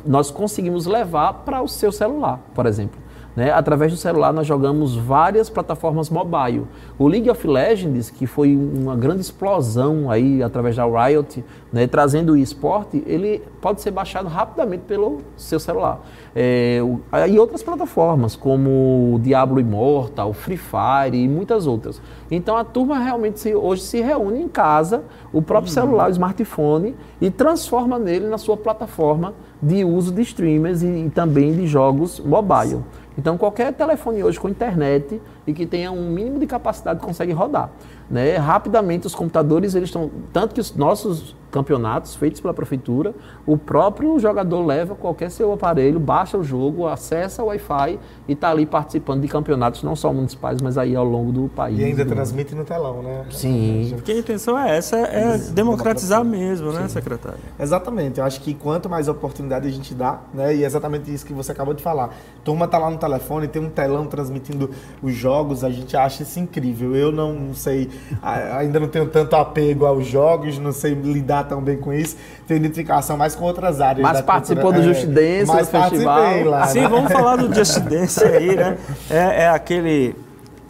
nós 0.06 0.30
conseguimos 0.30 0.86
levar 0.86 1.32
para 1.44 1.62
o 1.62 1.68
seu 1.68 1.92
celular, 1.92 2.40
por 2.54 2.66
exemplo. 2.66 3.00
Né? 3.36 3.50
Através 3.50 3.90
do 3.92 3.98
celular 3.98 4.32
nós 4.32 4.46
jogamos 4.46 4.96
várias 4.96 5.50
plataformas 5.50 6.08
mobile. 6.08 6.66
O 6.98 7.08
League 7.08 7.28
of 7.28 7.46
Legends, 7.46 8.10
que 8.10 8.26
foi 8.26 8.56
uma 8.56 8.94
grande 8.94 9.22
explosão 9.22 10.10
aí 10.10 10.42
através 10.42 10.76
da 10.76 10.84
Riot, 10.84 11.44
né? 11.72 11.86
trazendo 11.86 12.32
o 12.32 12.36
esporte, 12.36 13.02
ele 13.06 13.42
pode 13.60 13.80
ser 13.80 13.90
baixado 13.90 14.28
rapidamente 14.28 14.84
pelo 14.86 15.18
seu 15.36 15.58
celular. 15.58 16.00
É, 16.34 16.80
e 17.28 17.38
outras 17.38 17.62
plataformas, 17.62 18.36
como 18.36 19.14
o 19.14 19.18
Diablo 19.20 19.58
Immortal, 19.58 20.32
Free 20.32 20.56
Fire 20.56 21.16
e 21.16 21.28
muitas 21.28 21.66
outras. 21.66 22.00
Então 22.30 22.56
a 22.56 22.64
turma 22.64 22.98
realmente 22.98 23.40
se, 23.40 23.54
hoje 23.54 23.82
se 23.82 24.00
reúne 24.00 24.42
em 24.42 24.48
casa, 24.48 25.04
o 25.32 25.42
próprio 25.42 25.70
uhum. 25.70 25.74
celular, 25.74 26.08
o 26.08 26.12
smartphone, 26.12 26.94
e 27.20 27.30
transforma 27.30 27.98
nele 27.98 28.28
na 28.28 28.38
sua 28.38 28.56
plataforma 28.56 29.34
de 29.60 29.84
uso 29.84 30.12
de 30.12 30.22
streamers 30.22 30.82
e, 30.82 30.86
e 30.86 31.10
também 31.10 31.52
de 31.52 31.66
jogos 31.66 32.20
mobile. 32.20 32.82
Então, 33.16 33.38
qualquer 33.38 33.72
telefone 33.72 34.22
hoje 34.24 34.40
com 34.40 34.48
internet 34.48 35.20
e 35.46 35.52
que 35.52 35.66
tenha 35.66 35.92
um 35.92 36.10
mínimo 36.10 36.38
de 36.38 36.46
capacidade 36.46 37.00
consegue 37.00 37.32
rodar. 37.32 37.70
Né? 38.10 38.36
Rapidamente, 38.36 39.06
os 39.06 39.14
computadores, 39.14 39.74
eles 39.74 39.88
estão. 39.88 40.10
Tanto 40.32 40.54
que 40.54 40.60
os 40.60 40.74
nossos 40.74 41.36
campeonatos 41.54 42.16
feitos 42.16 42.40
pela 42.40 42.52
prefeitura, 42.52 43.14
o 43.46 43.56
próprio 43.56 44.18
jogador 44.18 44.66
leva 44.66 44.96
qualquer 44.96 45.30
seu 45.30 45.52
aparelho, 45.52 46.00
baixa 46.00 46.36
o 46.36 46.42
jogo, 46.42 46.88
acessa 46.88 47.44
o 47.44 47.46
Wi-Fi 47.46 48.00
e 48.26 48.32
está 48.32 48.50
ali 48.50 48.66
participando 48.66 49.22
de 49.22 49.28
campeonatos, 49.28 49.84
não 49.84 49.94
só 49.94 50.12
municipais, 50.12 50.60
mas 50.60 50.76
aí 50.76 50.96
ao 50.96 51.04
longo 51.04 51.30
do 51.30 51.48
país. 51.48 51.78
E 51.78 51.84
ainda 51.84 52.04
transmite 52.04 52.56
no 52.56 52.64
telão, 52.64 53.04
né? 53.04 53.26
Sim. 53.30 53.92
Porque 53.94 54.10
a 54.10 54.18
intenção 54.18 54.58
é 54.58 54.76
essa, 54.76 54.96
é 54.96 55.38
democratizar 55.38 56.24
mesmo, 56.24 56.72
né, 56.72 56.82
Sim. 56.82 56.88
secretário? 56.88 57.38
Exatamente. 57.58 58.18
Eu 58.18 58.24
acho 58.24 58.40
que 58.40 58.52
quanto 58.52 58.90
mais 58.90 59.06
oportunidade 59.06 59.68
a 59.68 59.70
gente 59.70 59.94
dá, 59.94 60.22
né, 60.34 60.56
e 60.56 60.64
é 60.64 60.66
exatamente 60.66 61.14
isso 61.14 61.24
que 61.24 61.32
você 61.32 61.52
acabou 61.52 61.72
de 61.72 61.84
falar. 61.84 62.10
Turma 62.42 62.66
tá 62.66 62.78
lá 62.78 62.90
no 62.90 62.98
telefone, 62.98 63.46
tem 63.46 63.62
um 63.62 63.70
telão 63.70 64.06
transmitindo 64.06 64.70
os 65.00 65.14
jogos, 65.14 65.62
a 65.62 65.70
gente 65.70 65.96
acha 65.96 66.24
isso 66.24 66.40
incrível. 66.40 66.96
Eu 66.96 67.12
não, 67.12 67.32
não 67.32 67.54
sei, 67.54 67.88
ainda 68.20 68.80
não 68.80 68.88
tenho 68.88 69.06
tanto 69.06 69.36
apego 69.36 69.86
aos 69.86 70.04
jogos, 70.04 70.58
não 70.58 70.72
sei 70.72 70.94
lidar 70.94 71.43
tão 71.44 71.60
bem 71.62 71.76
com 71.76 71.92
isso, 71.92 72.16
tem 72.46 72.56
identificação 72.56 73.16
mais 73.16 73.34
com 73.34 73.44
outras 73.44 73.80
áreas. 73.80 74.02
Mas 74.02 74.20
participou 74.20 74.72
cultura. 74.72 74.82
do 74.82 74.90
é, 74.90 74.94
Just 74.94 75.06
Dance, 75.06 75.46
mas 75.46 75.68
do 75.68 75.70
festival. 75.70 76.44
Lá, 76.44 76.66
Sim, 76.66 76.80
né? 76.80 76.88
vamos 76.88 77.12
falar 77.12 77.36
do 77.36 77.54
Just 77.54 77.78
Dance 77.84 78.24
aí, 78.24 78.56
né? 78.56 78.78
É, 79.10 79.44
é 79.44 79.48
aquele, 79.48 80.14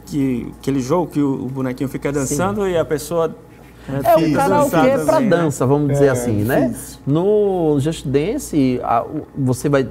que, 0.07 0.53
aquele 0.61 0.81
jogo 0.81 1.11
que 1.11 1.21
o, 1.21 1.45
o 1.45 1.49
bonequinho 1.49 1.89
fica 1.89 2.13
dançando 2.13 2.65
Sim. 2.65 2.71
e 2.71 2.79
a 2.79 2.85
pessoa 2.85 3.35
É, 3.89 4.13
é 4.13 4.17
o 4.17 4.35
karaokê 4.35 5.05
para 5.05 5.21
né? 5.21 5.29
dança, 5.29 5.67
vamos 5.67 5.89
dizer 5.89 6.07
é, 6.07 6.11
assim, 6.11 6.43
né? 6.43 6.75
No 7.07 7.79
Just 7.81 8.07
Dance, 8.07 8.81
a, 8.83 9.05
você, 9.37 9.69
vai, 9.69 9.89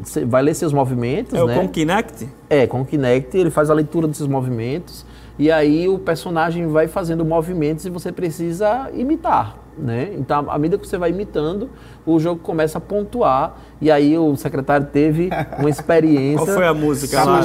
você 0.00 0.24
vai 0.24 0.42
ler 0.42 0.54
seus 0.54 0.72
movimentos, 0.72 1.34
é 1.34 1.44
né? 1.44 1.54
É 1.54 1.58
o 1.58 1.60
com 1.60 1.68
Kinect? 1.68 2.28
É, 2.48 2.66
com 2.66 2.84
Kinect, 2.84 3.36
ele 3.36 3.50
faz 3.50 3.68
a 3.68 3.74
leitura 3.74 4.06
desses 4.06 4.26
movimentos 4.26 5.04
e 5.38 5.50
aí 5.50 5.88
o 5.88 5.98
personagem 5.98 6.66
vai 6.66 6.88
fazendo 6.88 7.24
movimentos 7.24 7.84
e 7.84 7.90
você 7.90 8.10
precisa 8.10 8.90
imitar. 8.94 9.56
Né? 9.78 10.14
Então, 10.16 10.50
à 10.50 10.58
medida 10.58 10.78
que 10.78 10.88
você 10.88 10.96
vai 10.96 11.10
imitando, 11.10 11.68
o 12.06 12.18
jogo 12.18 12.40
começa 12.40 12.78
a 12.78 12.80
pontuar. 12.80 13.56
E 13.78 13.90
aí 13.90 14.16
o 14.16 14.34
secretário 14.36 14.86
teve 14.86 15.28
uma 15.58 15.68
experiência. 15.68 16.46
qual 16.46 16.56
foi 16.56 16.66
a 16.66 16.72
música 16.72 17.24
lá? 17.24 17.40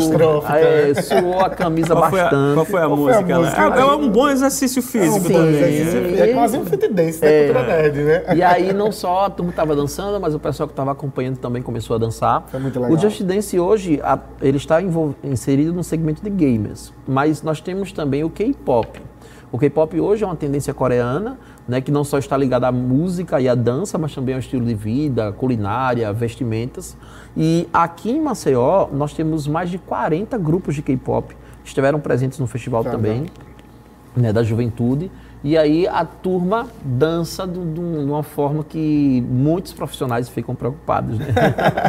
É, 0.57 0.93
suou 0.93 1.39
a 1.41 1.49
camisa 1.49 1.93
qual 1.93 2.09
bastante. 2.09 2.29
Foi 2.29 2.49
a, 2.49 2.53
qual 2.53 2.65
foi 2.65 2.81
a 2.81 2.87
qual 2.87 2.97
música? 2.97 3.25
Foi 3.25 3.33
a 3.33 3.39
música 3.39 3.61
é, 3.61 3.81
é, 3.81 3.85
um 3.95 4.09
bom 4.09 4.29
exercício 4.29 4.81
físico 4.81 5.27
é 5.27 5.29
um 5.29 5.33
também. 5.33 5.55
Exercício, 5.55 6.23
é 6.23 6.33
quase 6.33 6.57
um 6.57 6.65
fit 6.65 6.87
dance 6.87 7.19
da 7.19 7.27
é, 7.27 7.47
cultura 7.47 7.67
nerd, 7.67 7.97
né? 7.99 8.23
E 8.35 8.43
aí 8.43 8.71
não 8.71 8.91
só 8.91 9.25
a 9.25 9.29
turma 9.29 9.51
estava 9.51 9.75
dançando, 9.75 10.21
mas 10.21 10.33
o 10.33 10.39
pessoal 10.39 10.67
que 10.67 10.73
estava 10.73 10.91
acompanhando 10.91 11.37
também 11.37 11.61
começou 11.61 11.95
a 11.95 11.99
dançar. 11.99 12.45
Foi 12.47 12.59
muito 12.59 12.79
legal. 12.79 12.95
O 12.95 12.99
Just 12.99 13.23
Dance 13.23 13.59
hoje, 13.59 13.99
a, 14.03 14.17
ele 14.41 14.57
está 14.57 14.79
inserido 15.23 15.73
no 15.73 15.83
segmento 15.83 16.23
de 16.23 16.29
gamers. 16.29 16.93
Mas 17.05 17.41
nós 17.41 17.59
temos 17.59 17.91
também 17.91 18.23
o 18.23 18.29
K-pop. 18.29 19.10
O 19.51 19.57
K-pop 19.57 19.99
hoje 19.99 20.23
é 20.23 20.27
uma 20.27 20.35
tendência 20.35 20.73
coreana, 20.73 21.37
né, 21.67 21.81
que 21.81 21.91
não 21.91 22.05
só 22.05 22.17
está 22.17 22.37
ligada 22.37 22.67
à 22.67 22.71
música 22.71 23.39
e 23.41 23.49
à 23.49 23.55
dança, 23.55 23.97
mas 23.97 24.15
também 24.15 24.33
ao 24.33 24.39
estilo 24.39 24.65
de 24.65 24.73
vida, 24.73 25.33
culinária, 25.33 26.11
vestimentas. 26.13 26.95
E 27.35 27.67
aqui 27.73 28.11
em 28.11 28.21
Maceió, 28.21 28.87
nós 28.93 29.13
temos 29.13 29.47
mais 29.47 29.69
de 29.69 29.77
40 29.77 30.37
grupos 30.37 30.75
de 30.75 30.81
K-pop 30.81 31.35
que 31.63 31.67
estiveram 31.67 31.99
presentes 31.99 32.39
no 32.39 32.47
festival 32.47 32.83
também, 32.83 33.25
né, 34.15 34.31
da 34.31 34.41
juventude. 34.41 35.11
E 35.43 35.57
aí 35.57 35.87
a 35.87 36.05
turma 36.05 36.67
dança 36.85 37.47
de 37.47 37.57
uma 37.57 38.21
forma 38.21 38.63
que 38.63 39.25
muitos 39.27 39.73
profissionais 39.73 40.29
ficam 40.29 40.53
preocupados. 40.53 41.17
Né? 41.17 41.25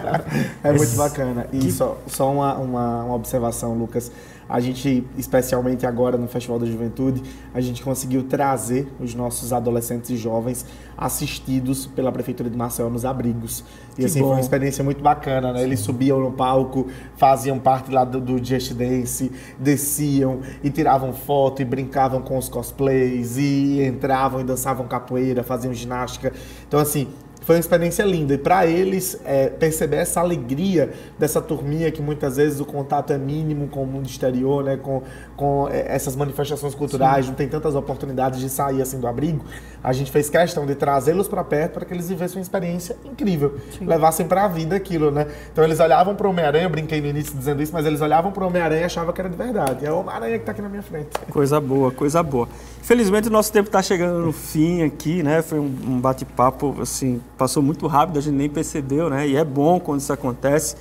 é 0.64 0.72
muito 0.72 0.96
bacana. 0.96 1.46
E 1.52 1.70
só, 1.70 1.98
só 2.06 2.32
uma, 2.32 2.54
uma, 2.56 3.04
uma 3.04 3.14
observação, 3.14 3.74
Lucas. 3.74 4.10
A 4.52 4.60
gente, 4.60 5.02
especialmente 5.16 5.86
agora 5.86 6.18
no 6.18 6.28
Festival 6.28 6.58
da 6.58 6.66
Juventude, 6.66 7.22
a 7.54 7.60
gente 7.62 7.82
conseguiu 7.82 8.24
trazer 8.24 8.86
os 9.00 9.14
nossos 9.14 9.50
adolescentes 9.50 10.10
e 10.10 10.16
jovens 10.18 10.66
assistidos 10.94 11.86
pela 11.86 12.12
Prefeitura 12.12 12.50
de 12.50 12.56
Maceió 12.58 12.90
nos 12.90 13.06
abrigos. 13.06 13.64
E 13.92 14.00
que 14.00 14.04
assim, 14.04 14.20
bom. 14.20 14.26
foi 14.26 14.36
uma 14.36 14.40
experiência 14.42 14.84
muito 14.84 15.02
bacana, 15.02 15.54
né? 15.54 15.62
Eles 15.62 15.80
subiam 15.80 16.20
no 16.20 16.32
palco, 16.32 16.86
faziam 17.16 17.58
parte 17.58 17.90
lá 17.90 18.04
do, 18.04 18.20
do 18.20 18.44
Just 18.44 18.74
Dance, 18.74 19.32
desciam 19.58 20.40
e 20.62 20.68
tiravam 20.68 21.14
foto 21.14 21.62
e 21.62 21.64
brincavam 21.64 22.20
com 22.20 22.36
os 22.36 22.50
cosplays 22.50 23.38
e 23.38 23.82
entravam 23.82 24.42
e 24.42 24.44
dançavam 24.44 24.86
capoeira, 24.86 25.42
faziam 25.42 25.72
ginástica. 25.72 26.30
Então, 26.68 26.78
assim, 26.78 27.08
foi 27.42 27.56
uma 27.56 27.60
experiência 27.60 28.02
linda. 28.04 28.34
E 28.34 28.38
para 28.38 28.66
eles, 28.66 29.20
é, 29.24 29.48
perceber 29.48 29.96
essa 29.96 30.20
alegria 30.20 30.92
dessa 31.18 31.40
turminha 31.40 31.90
que 31.90 32.00
muitas 32.00 32.36
vezes 32.36 32.60
o 32.60 32.64
contato 32.64 33.12
é 33.12 33.18
mínimo 33.18 33.68
com 33.68 33.82
o 33.82 33.86
mundo 33.86 34.06
exterior, 34.06 34.64
né? 34.64 34.76
com, 34.76 35.02
com 35.36 35.68
é, 35.68 35.94
essas 35.94 36.16
manifestações 36.16 36.74
culturais, 36.74 37.24
Sim. 37.24 37.32
não 37.32 37.36
tem 37.36 37.48
tantas 37.48 37.74
oportunidades 37.74 38.40
de 38.40 38.48
sair 38.48 38.80
assim 38.80 38.98
do 38.98 39.06
abrigo, 39.06 39.44
a 39.82 39.92
gente 39.92 40.10
fez 40.10 40.30
questão 40.30 40.64
de 40.64 40.74
trazê-los 40.74 41.28
para 41.28 41.42
perto 41.42 41.74
para 41.74 41.84
que 41.84 41.92
eles 41.92 42.08
vivessem 42.08 42.38
uma 42.38 42.42
experiência 42.42 42.96
incrível, 43.04 43.58
Sim. 43.78 43.86
levassem 43.86 44.26
para 44.26 44.44
a 44.44 44.48
vida 44.48 44.76
aquilo, 44.76 45.10
né? 45.10 45.26
Então 45.52 45.64
eles 45.64 45.80
olhavam 45.80 46.14
para 46.14 46.26
o 46.26 46.30
Homem-Aranha, 46.30 46.64
eu 46.64 46.70
brinquei 46.70 47.00
no 47.00 47.08
início 47.08 47.36
dizendo 47.36 47.62
isso, 47.62 47.72
mas 47.72 47.84
eles 47.84 48.00
olhavam 48.00 48.30
para 48.30 48.44
o 48.44 48.46
Homem-Aranha 48.46 48.82
e 48.82 48.84
achavam 48.84 49.12
que 49.12 49.20
era 49.20 49.28
de 49.28 49.36
verdade. 49.36 49.84
É 49.84 49.92
o 49.92 49.98
Homem-Aranha 50.00 50.36
que 50.36 50.42
está 50.42 50.52
aqui 50.52 50.62
na 50.62 50.68
minha 50.68 50.82
frente. 50.82 51.10
Coisa 51.30 51.60
boa, 51.60 51.90
coisa 51.90 52.22
boa. 52.22 52.48
Infelizmente 52.82 53.28
o 53.28 53.30
nosso 53.30 53.52
tempo 53.52 53.68
está 53.68 53.80
chegando 53.80 54.26
no 54.26 54.32
fim 54.32 54.82
aqui, 54.82 55.22
né? 55.22 55.40
Foi 55.40 55.56
um, 55.56 55.72
um 55.86 56.00
bate-papo 56.00 56.74
assim 56.82 57.20
passou 57.38 57.62
muito 57.62 57.86
rápido, 57.86 58.18
a 58.18 58.20
gente 58.20 58.34
nem 58.34 58.50
percebeu, 58.50 59.08
né? 59.08 59.28
E 59.28 59.36
é 59.36 59.44
bom 59.44 59.78
quando 59.78 60.00
isso 60.00 60.12
acontece. 60.12 60.74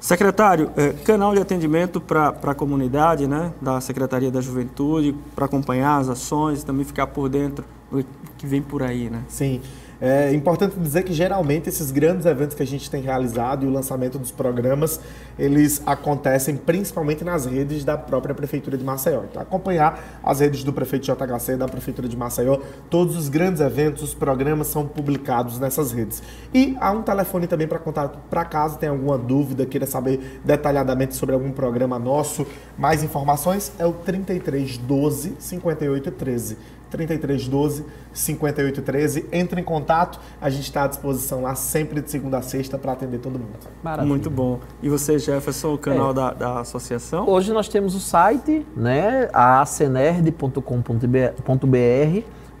Secretário, 0.00 0.70
é, 0.76 0.92
canal 0.92 1.34
de 1.34 1.40
atendimento 1.40 2.00
para 2.00 2.28
a 2.28 2.54
comunidade, 2.54 3.26
né? 3.26 3.52
Da 3.60 3.82
Secretaria 3.82 4.30
da 4.30 4.40
Juventude, 4.40 5.14
para 5.34 5.44
acompanhar 5.44 5.98
as 5.98 6.08
ações, 6.08 6.64
também 6.64 6.86
ficar 6.86 7.06
por 7.08 7.28
dentro 7.28 7.66
do 7.90 8.02
que 8.38 8.46
vem 8.46 8.62
por 8.62 8.82
aí, 8.82 9.10
né? 9.10 9.22
Sim. 9.28 9.60
É 10.00 10.32
importante 10.34 10.78
dizer 10.78 11.04
que 11.04 11.12
geralmente 11.12 11.68
esses 11.68 11.90
grandes 11.90 12.26
eventos 12.26 12.54
que 12.54 12.62
a 12.62 12.66
gente 12.66 12.90
tem 12.90 13.00
realizado 13.00 13.64
e 13.64 13.68
o 13.68 13.70
lançamento 13.70 14.18
dos 14.18 14.30
programas, 14.30 15.00
eles 15.38 15.82
acontecem 15.86 16.56
principalmente 16.56 17.24
nas 17.24 17.46
redes 17.46 17.82
da 17.82 17.96
própria 17.96 18.34
Prefeitura 18.34 18.76
de 18.76 18.84
Maceió. 18.84 19.22
Então, 19.24 19.40
acompanhar 19.40 20.20
as 20.22 20.40
redes 20.40 20.62
do 20.64 20.72
prefeito 20.72 21.06
JHC, 21.06 21.56
da 21.56 21.66
Prefeitura 21.66 22.08
de 22.08 22.16
Maceió, 22.16 22.58
todos 22.90 23.16
os 23.16 23.28
grandes 23.30 23.60
eventos, 23.62 24.02
os 24.02 24.14
programas 24.14 24.66
são 24.66 24.86
publicados 24.86 25.58
nessas 25.58 25.92
redes. 25.92 26.22
E 26.52 26.76
há 26.78 26.90
um 26.92 27.02
telefone 27.02 27.46
também 27.46 27.66
para 27.66 27.78
contato 27.78 28.18
para 28.28 28.44
caso 28.44 28.78
tem 28.78 28.88
alguma 28.88 29.16
dúvida, 29.16 29.64
queira 29.64 29.86
saber 29.86 30.40
detalhadamente 30.44 31.14
sobre 31.14 31.34
algum 31.34 31.52
programa 31.52 31.98
nosso, 31.98 32.46
mais 32.76 33.02
informações 33.02 33.72
é 33.78 33.86
o 33.86 33.92
33 33.92 34.76
12 34.78 35.36
58 35.38 36.10
13. 36.10 36.56
3312 36.96 37.84
5813. 38.12 39.26
Entre 39.30 39.60
em 39.60 39.64
contato, 39.64 40.18
a 40.40 40.48
gente 40.48 40.64
está 40.64 40.84
à 40.84 40.86
disposição 40.86 41.42
lá 41.42 41.54
sempre 41.54 42.00
de 42.00 42.10
segunda 42.10 42.38
a 42.38 42.42
sexta 42.42 42.78
para 42.78 42.92
atender 42.92 43.18
todo 43.18 43.38
mundo. 43.38 43.58
Maravilha. 43.82 44.08
Muito 44.08 44.30
bom. 44.30 44.60
E 44.82 44.88
você, 44.88 45.18
Jefferson, 45.18 45.74
o 45.74 45.78
canal 45.78 46.10
é. 46.10 46.14
da, 46.14 46.32
da 46.32 46.60
associação? 46.60 47.28
Hoje 47.28 47.52
nós 47.52 47.68
temos 47.68 47.94
o 47.94 48.00
site, 48.00 48.66
né, 48.76 49.28
acenerd.com.br, 49.32 50.60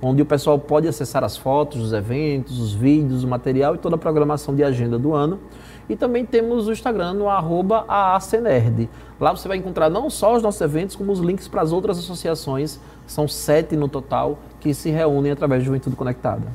onde 0.02 0.22
o 0.22 0.26
pessoal 0.26 0.58
pode 0.58 0.86
acessar 0.86 1.24
as 1.24 1.36
fotos, 1.36 1.80
os 1.80 1.92
eventos, 1.92 2.60
os 2.60 2.74
vídeos, 2.74 3.24
o 3.24 3.28
material 3.28 3.74
e 3.74 3.78
toda 3.78 3.96
a 3.96 3.98
programação 3.98 4.54
de 4.54 4.62
agenda 4.62 4.98
do 4.98 5.14
ano. 5.14 5.40
E 5.88 5.96
também 5.96 6.24
temos 6.24 6.66
o 6.66 6.72
Instagram 6.72 7.14
no 7.14 7.28
arroba 7.28 7.84
AACNerd. 7.88 8.88
Lá 9.20 9.34
você 9.34 9.48
vai 9.48 9.56
encontrar 9.56 9.88
não 9.88 10.10
só 10.10 10.34
os 10.34 10.42
nossos 10.42 10.60
eventos, 10.60 10.96
como 10.96 11.12
os 11.12 11.20
links 11.20 11.48
para 11.48 11.62
as 11.62 11.72
outras 11.72 11.98
associações 11.98 12.78
são 13.06 13.28
sete 13.28 13.76
no 13.76 13.88
total 13.88 14.38
que 14.60 14.74
se 14.74 14.90
reúnem 14.90 15.32
através 15.32 15.62
de 15.62 15.66
Juventude 15.66 15.96
Conectada. 15.96 16.46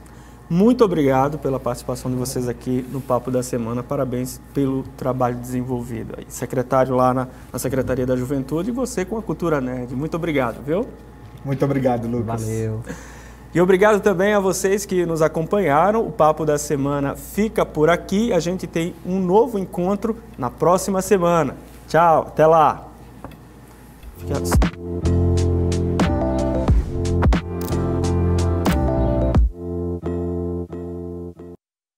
Muito 0.49 0.83
obrigado 0.83 1.39
pela 1.39 1.57
participação 1.57 2.11
de 2.11 2.17
vocês 2.17 2.49
aqui 2.49 2.85
no 2.91 2.99
Papo 2.99 3.31
da 3.31 3.41
Semana. 3.41 3.81
Parabéns 3.81 4.41
pelo 4.53 4.83
trabalho 4.97 5.37
desenvolvido. 5.37 6.13
Aí, 6.17 6.25
secretário 6.27 6.93
lá 6.93 7.13
na, 7.13 7.27
na 7.53 7.57
Secretaria 7.57 8.05
da 8.05 8.17
Juventude 8.17 8.69
e 8.69 8.73
você 8.73 9.05
com 9.05 9.17
a 9.17 9.21
Cultura 9.21 9.61
Nerd. 9.61 9.95
Muito 9.95 10.17
obrigado, 10.17 10.61
viu? 10.61 10.85
Muito 11.45 11.63
obrigado, 11.63 12.05
Lucas. 12.05 12.43
Valeu. 12.43 12.83
E 13.53 13.59
obrigado 13.59 13.99
também 14.01 14.33
a 14.33 14.39
vocês 14.39 14.85
que 14.85 15.05
nos 15.05 15.21
acompanharam. 15.21 16.05
O 16.05 16.11
Papo 16.11 16.45
da 16.45 16.57
Semana 16.57 17.15
fica 17.15 17.65
por 17.65 17.89
aqui. 17.89 18.31
A 18.31 18.39
gente 18.39 18.65
tem 18.65 18.95
um 19.05 19.19
novo 19.19 19.59
encontro 19.59 20.15
na 20.37 20.49
próxima 20.49 21.01
semana. 21.01 21.55
Tchau, 21.87 22.27
até 22.29 22.47
lá. 22.47 22.87